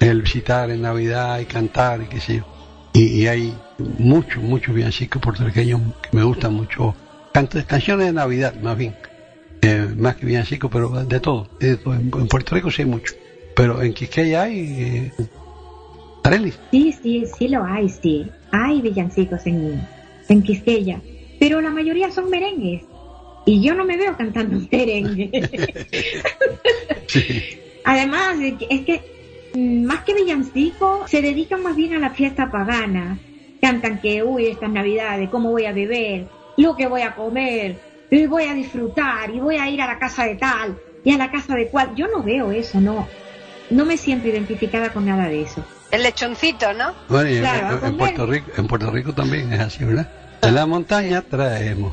[0.00, 2.49] el visitar en Navidad y cantar y qué sé yo.
[2.92, 3.54] Y, y hay
[3.98, 6.94] muchos, muchos villancicos puertorriqueños que me gustan mucho.
[7.32, 8.94] Canto- canciones de Navidad, más bien.
[9.62, 11.48] Eh, más que villancicos, pero de todo.
[11.60, 11.94] de todo.
[11.94, 13.14] En, en Puerto Rico sí hay mucho.
[13.54, 14.60] Pero en Quisqueya hay...
[14.60, 15.12] Eh.
[16.70, 18.26] Sí, sí, sí lo hay, sí.
[18.52, 19.86] Hay villancicos en,
[20.28, 21.00] en Quisqueya,
[21.38, 22.82] pero la mayoría son merengues.
[23.46, 25.30] Y yo no me veo cantando merengue.
[27.84, 29.19] Además, es que-
[29.54, 33.18] más que villancico, se dedican más bien a la fiesta pagana.
[33.60, 36.26] Cantan que, uy, estas navidades, cómo voy a beber,
[36.56, 37.78] lo que voy a comer,
[38.10, 41.18] y voy a disfrutar, y voy a ir a la casa de tal, y a
[41.18, 41.94] la casa de cual.
[41.94, 43.06] Yo no veo eso, no.
[43.70, 45.64] No me siento identificada con nada de eso.
[45.90, 46.92] El lechoncito, ¿no?
[47.08, 47.96] Bueno, y en- Claro, en, en.
[47.98, 50.08] Puerto Rico, en Puerto Rico también es así, ¿verdad?
[50.42, 51.92] De la montaña traemos.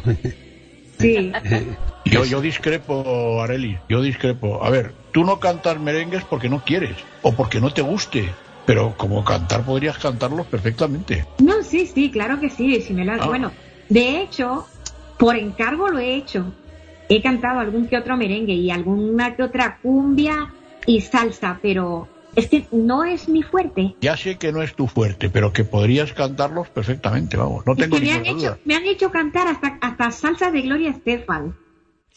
[0.99, 1.31] Sí.
[2.05, 4.63] Yo, yo discrepo, Areli, yo discrepo.
[4.63, 8.35] A ver, tú no cantas merengues porque no quieres o porque no te guste,
[8.67, 11.25] pero como cantar podrías cantarlos perfectamente.
[11.39, 12.79] No, sí, sí, claro que sí.
[12.81, 13.25] Si me lo- Ah.
[13.25, 13.51] Bueno,
[13.89, 14.67] de hecho,
[15.17, 16.53] por encargo lo he hecho.
[17.09, 20.53] He cantado algún que otro merengue y alguna que otra cumbia
[20.85, 23.95] y salsa, pero es que no es mi fuerte.
[24.01, 27.65] Ya sé que no es tu fuerte, pero que podrías cantarlos perfectamente, vamos.
[27.65, 28.59] No Es tengo que me han, ninguna hecho, duda.
[28.65, 31.55] me han hecho cantar hasta, hasta salsa de Gloria Estefan.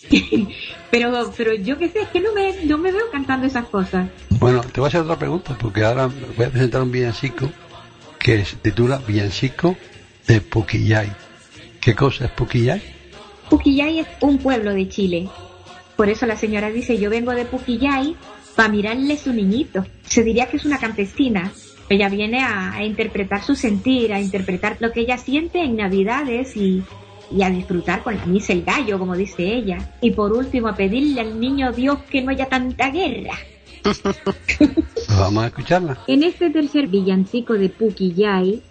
[0.91, 4.09] pero, pero yo qué sé, es que no me, no me veo cantando esas cosas.
[4.39, 7.51] Bueno, te voy a hacer otra pregunta, porque ahora voy a presentar un villancico
[8.19, 9.77] que se titula Villancico
[10.27, 11.13] de Puquillay.
[11.81, 12.83] ¿Qué cosa es Puquillay?
[13.49, 15.29] Puquillay es un pueblo de Chile.
[15.97, 18.17] Por eso la señora dice, yo vengo de Puquillay
[18.57, 19.85] para mirarle su niñito.
[20.05, 21.51] Se diría que es una campesina.
[21.89, 26.57] Ella viene a, a interpretar su sentir, a interpretar lo que ella siente en Navidades
[26.57, 26.85] y,
[27.31, 29.79] y a disfrutar con la misa el gallo, como dice ella.
[30.01, 33.35] Y por último, a pedirle al niño Dios que no haya tanta guerra.
[35.19, 35.99] Vamos a escucharla.
[36.07, 38.63] En este tercer villancico de Puquillay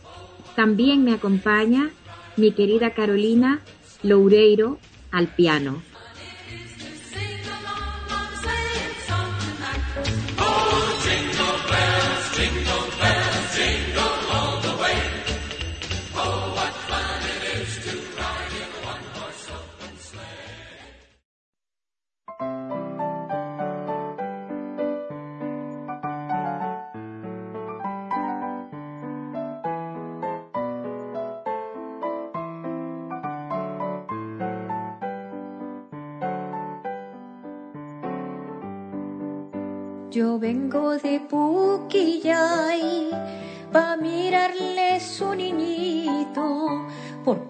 [0.56, 1.90] también me acompaña
[2.38, 3.62] mi querida Carolina
[4.04, 4.78] Loureiro
[5.12, 5.82] al piano.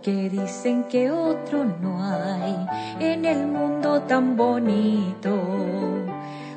[0.01, 2.55] Porque dicen que otro no hay
[3.01, 5.37] en el mundo tan bonito.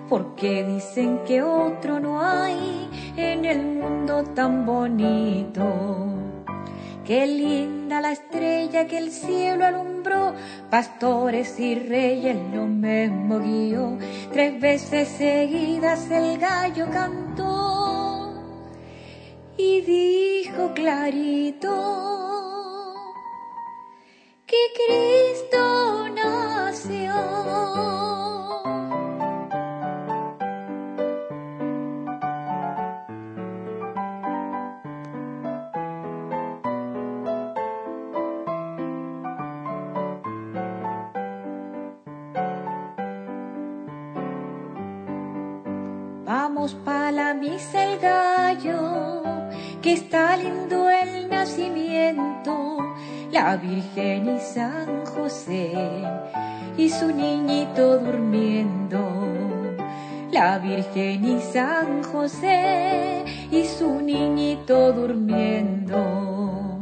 [0.09, 5.65] Porque dicen que otro no hay en el mundo tan bonito.
[7.05, 10.35] Qué linda la estrella que el cielo alumbró,
[10.71, 13.99] pastores y reyes lo mismo guió.
[14.33, 18.35] Tres veces seguidas el gallo cantó
[19.57, 22.42] y dijo clarito
[24.53, 27.15] que Cristo nació.
[46.27, 49.23] Vamos pa' la misa el gallo,
[49.81, 52.22] que está lindo el nacimiento,
[53.33, 55.73] la Virgen y San José
[56.77, 59.01] y su niñito durmiendo.
[60.31, 66.79] La Virgen y San José y su niñito durmiendo.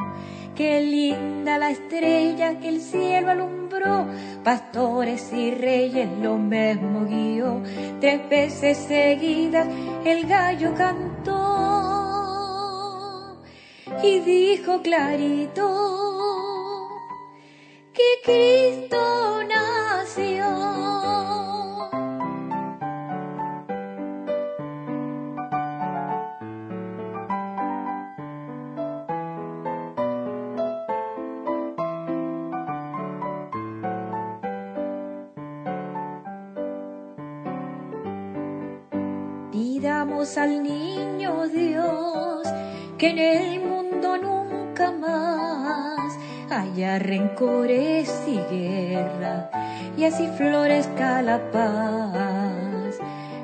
[0.57, 4.07] Qué linda la estrella que el cielo alumbró,
[4.43, 7.63] pastores y reyes lo mismo guió.
[8.01, 9.69] Tres veces seguidas
[10.05, 11.61] el gallo cantó
[14.03, 16.10] y dijo clarito
[18.23, 20.45] Cristo nació.
[39.51, 42.47] Pidamos al niño Dios
[42.99, 46.19] que en el mundo nunca más
[46.51, 47.90] haya rencores
[50.19, 52.99] y florezca la paz.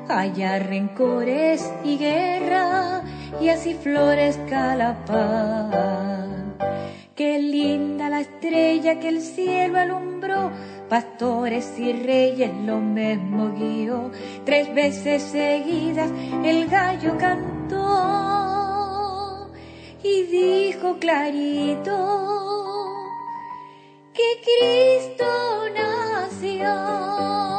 [0.09, 3.03] Haya rencores y guerra
[3.39, 6.27] y así florezca la paz.
[7.15, 10.51] Qué linda la estrella que el cielo alumbró,
[10.89, 14.11] pastores y reyes lo mismo guió.
[14.45, 16.11] Tres veces seguidas
[16.43, 17.77] el gallo cantó
[20.03, 22.46] y dijo clarito
[24.17, 25.25] que Cristo
[25.75, 27.56] nació.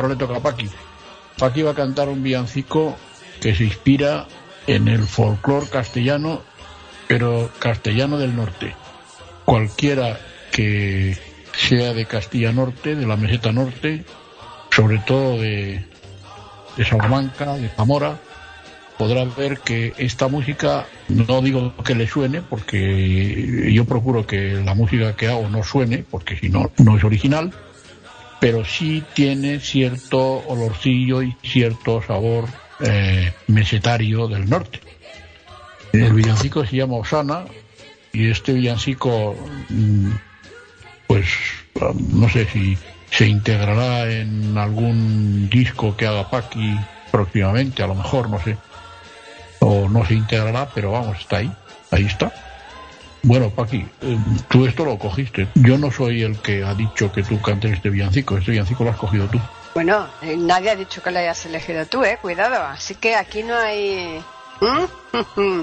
[0.00, 0.66] Ahora le toca a Paqui.
[1.36, 2.96] Paqui va a cantar un villancico
[3.38, 4.26] que se inspira
[4.66, 6.40] en el folclore castellano,
[7.06, 8.74] pero castellano del norte.
[9.44, 10.18] Cualquiera
[10.52, 11.18] que
[11.52, 14.06] sea de Castilla Norte, de la meseta norte,
[14.70, 15.84] sobre todo de,
[16.78, 18.18] de Salamanca, de Zamora,
[18.96, 24.74] podrá ver que esta música, no digo que le suene, porque yo procuro que la
[24.74, 27.52] música que hago no suene, porque si no, no es original,
[28.40, 32.46] pero sí tiene cierto olorcillo y cierto sabor
[32.80, 34.80] eh, mesetario del norte.
[35.92, 37.44] El villancico se llama Osana
[38.12, 39.36] y este villancico,
[39.68, 40.10] mm,
[41.06, 41.26] pues
[42.08, 42.78] no sé si
[43.10, 46.78] se integrará en algún disco que haga Paqui
[47.10, 48.56] próximamente, a lo mejor, no sé.
[49.58, 51.52] O no se integrará, pero vamos, está ahí,
[51.90, 52.32] ahí está.
[53.22, 54.18] Bueno, Paqui, eh,
[54.48, 55.48] tú esto lo cogiste.
[55.54, 58.90] Yo no soy el que ha dicho que tú cantes este villancico, este villancico lo
[58.90, 59.40] has cogido tú.
[59.74, 62.64] Bueno, eh, nadie ha dicho que lo hayas elegido tú, eh, cuidado.
[62.64, 64.22] Así que aquí no hay.
[64.60, 65.12] ¿Mm?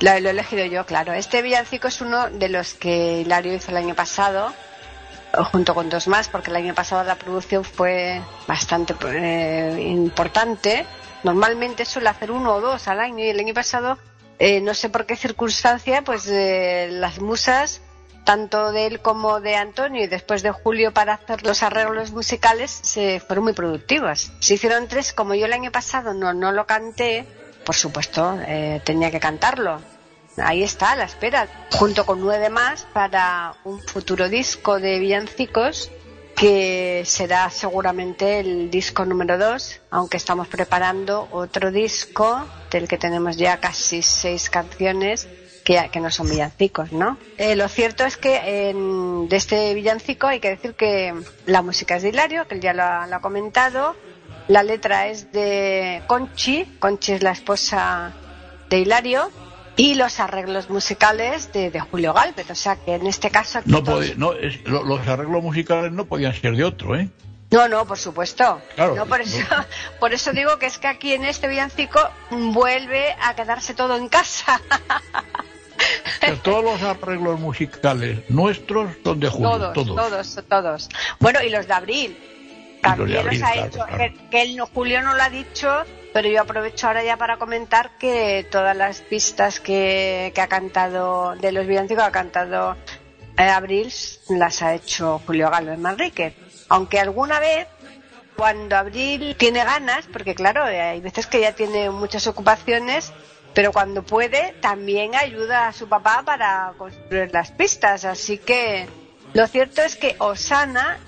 [0.00, 1.12] lo, he elegido yo, claro.
[1.12, 4.52] Este villancico es uno de los que Hilario hizo el año pasado,
[5.50, 10.84] junto con dos más, porque el año pasado la producción fue bastante eh, importante.
[11.24, 13.98] Normalmente suele hacer uno o dos al año y el año pasado,
[14.38, 17.80] eh, no sé por qué circunstancia, pues eh, las musas,
[18.24, 22.70] tanto de él como de Antonio y después de Julio para hacer los arreglos musicales,
[22.70, 24.32] se fueron muy productivas.
[24.40, 27.26] Se hicieron tres, como yo el año pasado no, no lo canté,
[27.64, 29.80] por supuesto, eh, tenía que cantarlo.
[30.36, 35.90] Ahí está, a la espera, junto con nueve más para un futuro disco de villancicos
[36.38, 43.36] que será seguramente el disco número dos, aunque estamos preparando otro disco del que tenemos
[43.36, 45.26] ya casi seis canciones
[45.64, 47.18] que, que no son villancicos, ¿no?
[47.36, 51.12] Eh, lo cierto es que en- de este villancico hay que decir que
[51.46, 53.96] la música es de Hilario, que él ya lo ha comentado,
[54.46, 58.12] la letra es de Conchi, Conchi es la esposa
[58.70, 59.30] de Hilario,
[59.78, 63.60] y los arreglos musicales de, de Julio Galvez, o sea que en este caso...
[63.60, 66.94] aquí No, todos- puede- no es- lo- los arreglos musicales no podían ser de otro,
[66.96, 67.08] ¿eh?
[67.50, 68.60] No, no, por supuesto.
[68.74, 69.38] Claro, No, por, eso,
[70.00, 71.98] por eso digo que es que aquí en este villancico
[72.30, 74.60] vuelve a quedarse todo en casa.
[76.20, 79.96] Sea, todos los arreglos musicales nuestros son de Julio, todos, todos.
[79.96, 80.88] todos, todos,
[81.20, 82.18] Bueno, y los de abril.
[82.82, 83.84] También abril, los ha claro, hecho.
[83.86, 83.96] claro.
[83.96, 88.46] Que, que Julio no lo ha dicho, pero yo aprovecho ahora ya para comentar que
[88.50, 92.76] todas las pistas que, que ha cantado de los villancicos ha cantado
[93.38, 93.92] eh, Abril
[94.30, 96.34] las ha hecho Julio Galvez Manrique.
[96.68, 97.68] Aunque alguna vez
[98.36, 103.12] cuando Abril tiene ganas, porque claro, eh, hay veces que ya tiene muchas ocupaciones,
[103.54, 108.04] pero cuando puede también ayuda a su papá para construir las pistas.
[108.04, 108.88] Así que
[109.34, 110.98] lo cierto es que Osana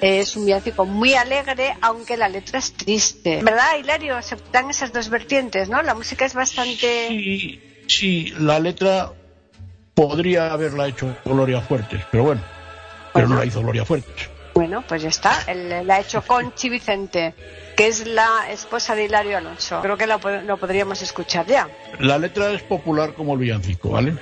[0.00, 3.42] es un villancico muy alegre, aunque la letra es triste.
[3.42, 4.20] ¿Verdad, Hilario?
[4.22, 5.82] Se dan esas dos vertientes, ¿no?
[5.82, 7.08] La música es bastante...
[7.08, 9.12] Sí, sí, la letra
[9.94, 12.42] podría haberla hecho Gloria Fuertes, pero bueno,
[13.12, 14.28] pero no la hizo Gloria Fuertes.
[14.54, 15.42] Bueno, pues ya está.
[15.48, 17.34] Él la ha hecho Conchi Vicente,
[17.76, 19.80] que es la esposa de Hilario Alonso.
[19.82, 21.68] Creo que lo, lo podríamos escuchar ya.
[21.98, 24.16] La letra es popular como el villancico, ¿vale?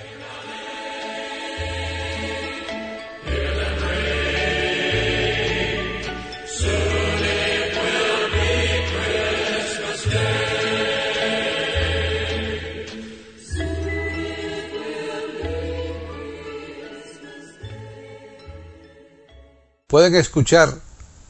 [19.92, 20.72] Pueden escuchar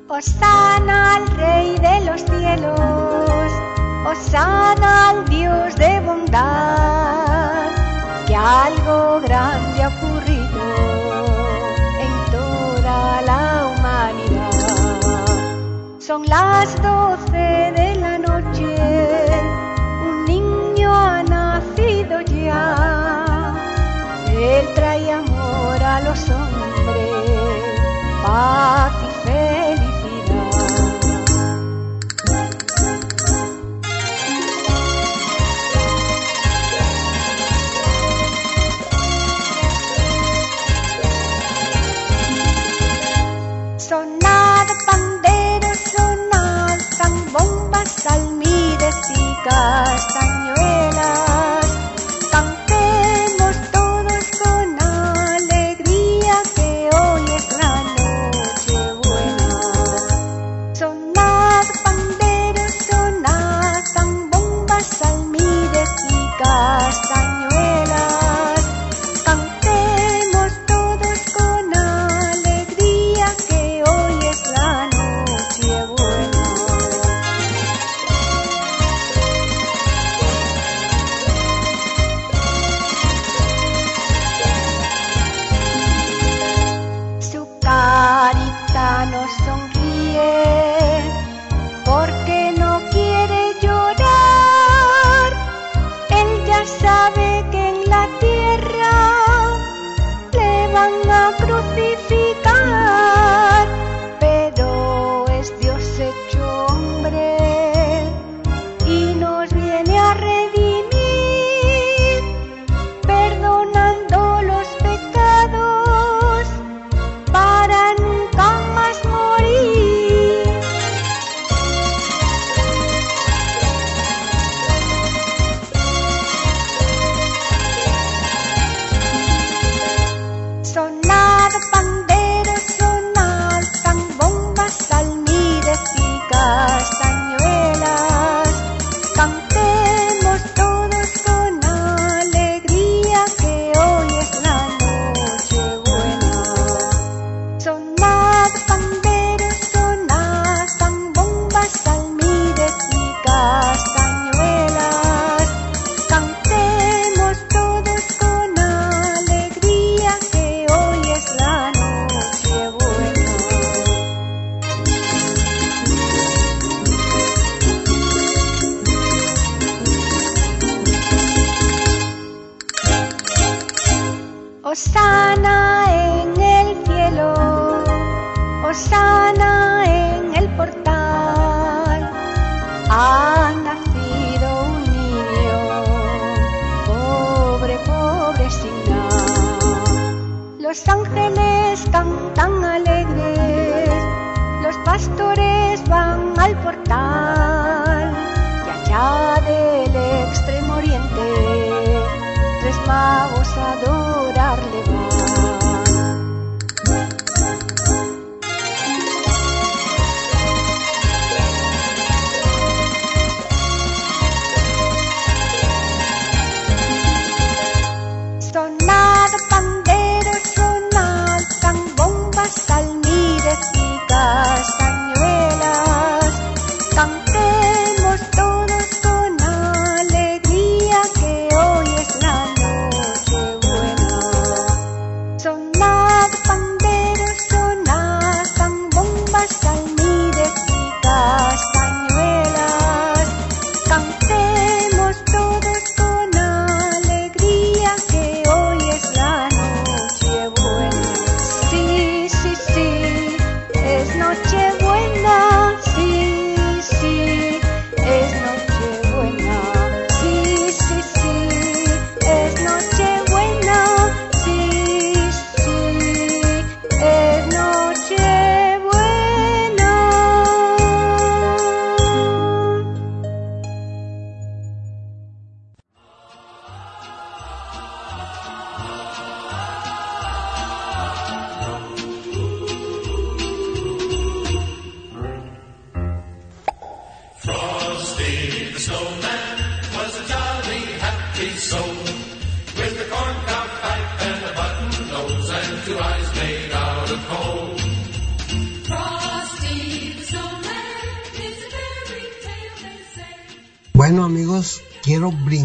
[0.09, 3.53] Osana al Rey de los cielos,
[4.05, 7.71] Osana al Dios de bondad,
[8.27, 10.30] que algo grande ha ocurrido
[16.11, 17.90] Son las doce de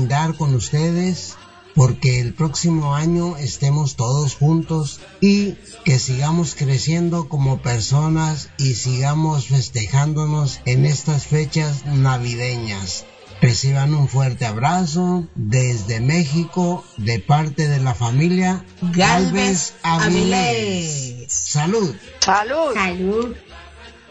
[0.05, 1.35] brindar con ustedes
[1.73, 9.47] porque el próximo año estemos todos juntos y que sigamos creciendo como personas y sigamos
[9.47, 13.05] festejándonos en estas fechas navideñas.
[13.41, 21.25] Reciban un fuerte abrazo desde México de parte de la familia Galvez Avilés.
[21.29, 21.95] Salud.
[22.19, 22.73] Salud.
[22.75, 23.35] Salud.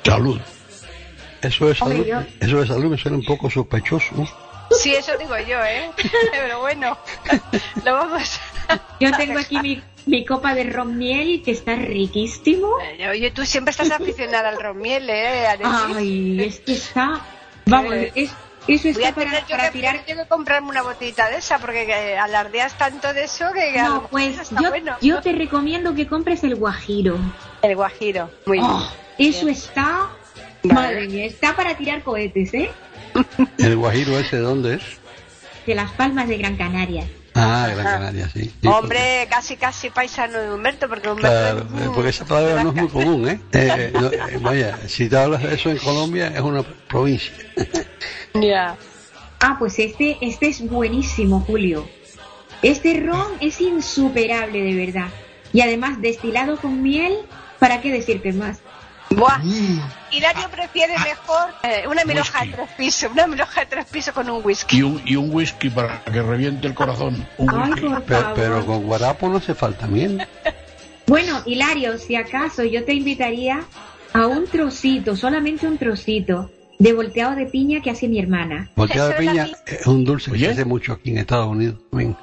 [0.04, 0.40] Salud.
[1.40, 2.06] Eso de salud,
[2.40, 4.26] eso de salud me suena un poco sospechoso.
[4.78, 5.90] Sí, eso digo yo, ¿eh?
[6.32, 6.96] Pero bueno,
[7.84, 8.40] lo vamos
[9.00, 12.68] Yo tengo aquí mi, mi copa de ron miel que está riquísimo.
[13.06, 13.10] a...
[13.10, 15.46] Oye, tú siempre estás aficionada al romiel, ¿eh?
[15.46, 15.96] Alexis?
[15.96, 17.20] Ay, es que está.
[17.66, 18.30] Vamos, es,
[18.66, 20.04] eso Voy a está para, tener yo para que, tirar.
[20.06, 23.84] tengo que comprarme una botellita de esa porque eh, alardeas tanto de eso que a
[23.84, 24.96] No, pues está yo, bueno.
[25.02, 27.18] yo te recomiendo que compres el guajiro.
[27.62, 28.30] El guajiro.
[28.46, 28.70] Muy bien.
[28.70, 30.08] Oh, eso está.
[30.62, 30.74] Vale.
[30.80, 32.70] Madre mía, está para tirar cohetes, ¿eh?
[33.58, 34.82] ¿El guajiro ese de dónde es?
[35.66, 37.06] De las palmas de Gran Canaria.
[37.34, 38.44] Ah, Gran Canaria, sí.
[38.60, 42.62] Sí, Hombre, casi casi paisano de Humberto, porque porque- Humberto Claro, eh, porque esa palabra
[42.62, 43.40] no es muy común, ¿eh?
[43.52, 47.32] Eh, no, eh, vaya, si te hablas de eso en Colombia, es una provincia.
[48.34, 48.76] Ya.
[49.40, 51.88] Ah, pues este, este es buenísimo, Julio.
[52.62, 55.08] Este ron es insuperable, de verdad.
[55.52, 57.14] Y además, destilado con miel,
[57.58, 58.58] ¿para qué decirte más?
[59.16, 59.40] Buah.
[60.10, 64.28] Hilario prefiere mejor eh, una miloja de tres pisos, una miloja de tres pisos con
[64.30, 64.78] un whisky.
[64.78, 67.26] Y un, y un whisky para que reviente el corazón.
[67.38, 68.32] Un Ay, Pero, favor.
[68.34, 70.26] pero con guarapo no hace falta miel.
[71.06, 73.62] Bueno, Hilario, si acaso yo te invitaría
[74.14, 78.70] a un trocito, solamente un trocito, de volteado de piña que hace mi hermana.
[78.74, 80.46] Volteado de piña es un dulce que Oye.
[80.46, 81.76] se hace mucho aquí en Estados Unidos.
[81.90, 82.16] también.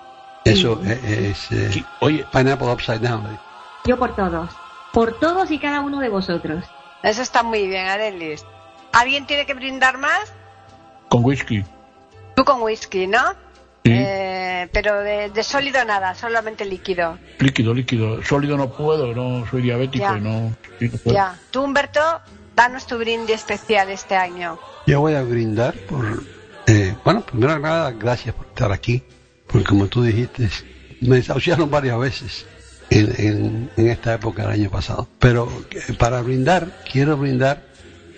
[0.46, 3.38] Eso es, es, eh, Sí, Oye, pineapple upside down.
[3.86, 4.50] Yo por todos.
[4.92, 6.66] Por todos y cada uno de vosotros.
[7.04, 8.46] Eso está muy bien, Arelis.
[8.94, 10.32] ¿Alguien tiene que brindar más?
[11.10, 11.64] con whisky.
[12.38, 13.20] Tú con whisky, ¿no?
[13.84, 13.92] Sí.
[13.94, 17.18] Eh, pero de, de sólido nada, solamente líquido.
[17.40, 18.24] Líquido, líquido.
[18.24, 20.18] Sólido no puedo, no soy diabético Ya.
[20.18, 21.14] y no, sí, no puedo.
[21.16, 21.38] Ya.
[21.52, 22.00] Tú, Humberto,
[22.56, 24.58] danos tu brindis especial este año.
[24.88, 26.24] Yo voy a brindar por,
[26.68, 29.04] eh, bueno, primero que nada, gracias por estar aquí,
[29.48, 30.48] porque como tú dijiste,
[31.02, 32.46] me desahuciaron varias veces
[32.92, 35.08] en, en- en esta época del año pasado.
[35.18, 37.64] Pero eh, para brindar, quiero brindar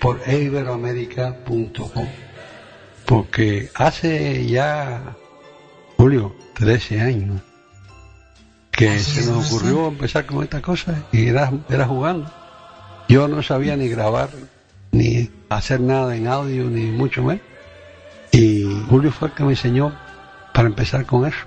[0.02, 2.08] por iberoamérica.com,
[3.06, 5.16] porque hace ya,
[5.98, 7.42] Julio, 13 años,
[8.72, 12.30] que se nos ocurrió empezar con estas cosas y era, era jugando.
[13.08, 14.30] Yo no sabía ni grabar,
[14.92, 17.44] ni hacer nada en audio, ni mucho menos.
[18.32, 19.94] Y Julio fue el que me enseñó
[20.54, 21.38] para empezar con eso.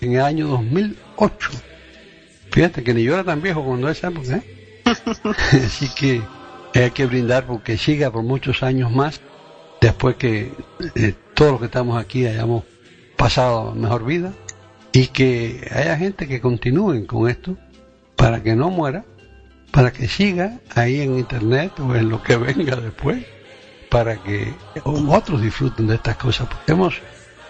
[0.00, 1.50] En el año 2008.
[2.50, 4.42] Fíjate que ni yo era tan viejo cuando esa época, ¿eh?
[5.66, 6.22] Así que
[6.74, 9.20] hay que brindar porque siga por muchos años más,
[9.80, 10.52] después que
[10.94, 12.64] eh, todos los que estamos aquí hayamos
[13.16, 14.32] pasado mejor vida
[14.92, 17.56] y que haya gente que continúen con esto
[18.16, 19.04] para que no muera,
[19.70, 23.24] para que siga ahí en internet o en lo que venga después,
[23.90, 24.52] para que
[24.84, 27.00] otros disfruten de estas cosas, porque hemos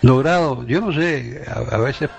[0.03, 2.11] logrado, yo no sé, a, a veces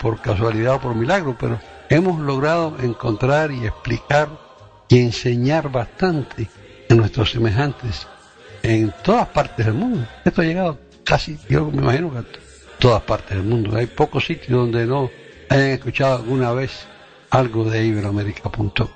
[0.00, 1.58] por casualidad o por milagro, pero
[1.88, 4.28] hemos logrado encontrar y explicar
[4.88, 6.48] y enseñar bastante
[6.88, 8.06] a nuestros semejantes
[8.62, 10.06] en todas partes del mundo.
[10.24, 12.24] Esto ha llegado casi, yo me imagino que a
[12.78, 13.76] todas partes del mundo.
[13.76, 15.10] Hay pocos sitios donde no
[15.48, 16.86] hayan escuchado alguna vez
[17.30, 18.88] algo de iberoamérica.com.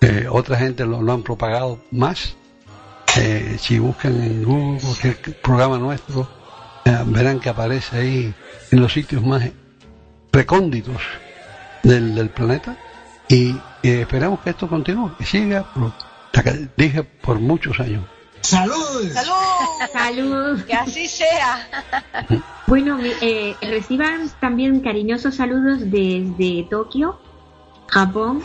[0.00, 2.36] Eh, otra gente lo, han propagado más.
[3.16, 6.28] Eh, si buscan en Google cualquier programa nuestro,
[6.84, 8.34] eh, verán que aparece ahí
[8.70, 9.42] en los sitios más
[10.32, 11.00] recónditos
[11.84, 12.76] del, del planeta.
[13.28, 13.50] Y
[13.82, 15.92] eh, esperamos que esto continúe, que siga, por,
[16.32, 18.04] que dije, por muchos años.
[18.42, 18.74] ¡Salud!
[19.12, 19.32] ¡Salud!
[19.92, 20.64] Salud.
[20.64, 21.68] Que así sea.
[22.66, 27.18] Bueno, mi- eh, reciban también cariñosos saludos desde Tokio,
[27.88, 28.42] Japón,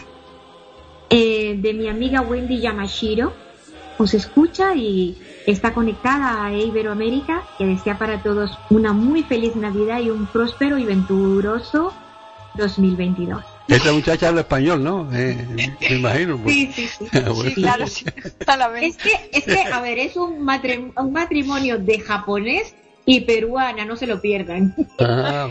[1.09, 3.31] eh, de mi amiga Wendy Yamashiro.
[3.97, 9.99] Os escucha y está conectada a Iberoamérica, que desea para todos una muy feliz Navidad
[9.99, 11.93] y un próspero y venturoso
[12.60, 13.44] 2022.
[13.68, 15.10] Esta muchacha habla español, ¿no?
[15.14, 16.38] Eh, me imagino.
[16.38, 16.56] pues.
[16.56, 17.07] Sí, sí, sí.
[17.14, 17.41] Bueno.
[17.44, 18.06] Sí, claro, sí.
[18.81, 22.76] Es que, es que, a ver, es un, matrim- un matrimonio de japonés
[23.06, 24.76] y peruana, no se lo pierdan.
[24.99, 25.48] Ah,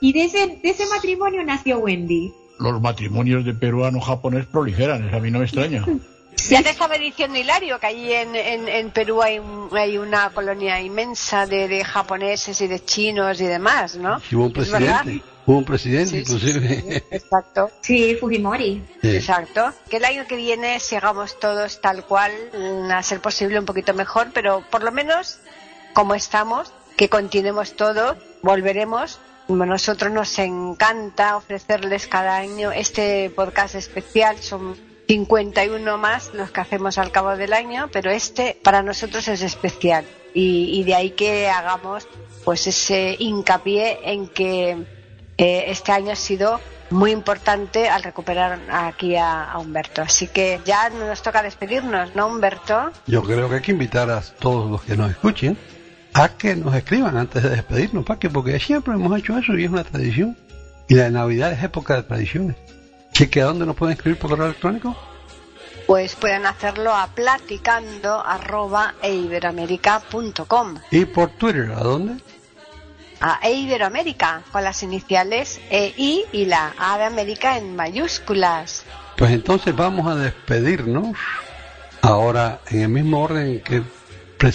[0.00, 2.32] Y de ese, de ese matrimonio nació Wendy.
[2.58, 5.84] Los matrimonios de peruano-japonés proliferan, eso a mí no me extraña.
[6.48, 10.30] Ya te estaba diciendo Hilario que allí en, en, en Perú hay, un- hay una
[10.30, 14.20] colonia inmensa de, de japoneses y de chinos y demás, ¿no?
[14.20, 17.04] sí, hubo un presidente, hubo un presidente Sí, sí, inclusive.
[17.10, 17.70] Exacto.
[17.80, 18.82] Sí, Fujimori.
[19.02, 19.16] Sí.
[19.16, 19.72] Exacto.
[19.88, 23.94] Que el año que viene sigamos todos tal cual, mm, a ser posible un poquito
[23.94, 25.38] mejor, pero por lo menos
[25.92, 29.18] como estamos, que continuemos todo, volveremos.
[29.46, 34.76] Como a nosotros nos encanta ofrecerles cada año este podcast especial, son
[35.08, 40.04] 51 más los que hacemos al cabo del año, pero este para nosotros es especial
[40.34, 42.06] y, y de ahí que hagamos
[42.44, 44.99] pues ese hincapié en que
[45.42, 46.60] eh, este año ha sido
[46.90, 50.02] muy importante al recuperar aquí a, a Humberto.
[50.02, 52.90] Así que ya nos toca despedirnos, ¿no, Humberto?
[53.06, 55.56] Yo creo que hay que invitar a todos los que nos escuchen
[56.12, 58.28] a que nos escriban antes de despedirnos, ¿para qué?
[58.28, 60.36] Porque siempre hemos hecho eso y es una tradición.
[60.88, 62.56] Y la Navidad es época de tradiciones.
[63.14, 64.96] Así que ¿a dónde nos pueden escribir por correo electrónico?
[65.86, 72.22] Pues pueden hacerlo a platicando arroba eiberoamerica.com Y por Twitter, ¿a dónde?
[73.20, 78.84] A Iberoamérica con las iniciales EI y la A de América en mayúsculas.
[79.16, 81.16] Pues entonces vamos a despedirnos.
[82.02, 83.82] Ahora, en el mismo orden en que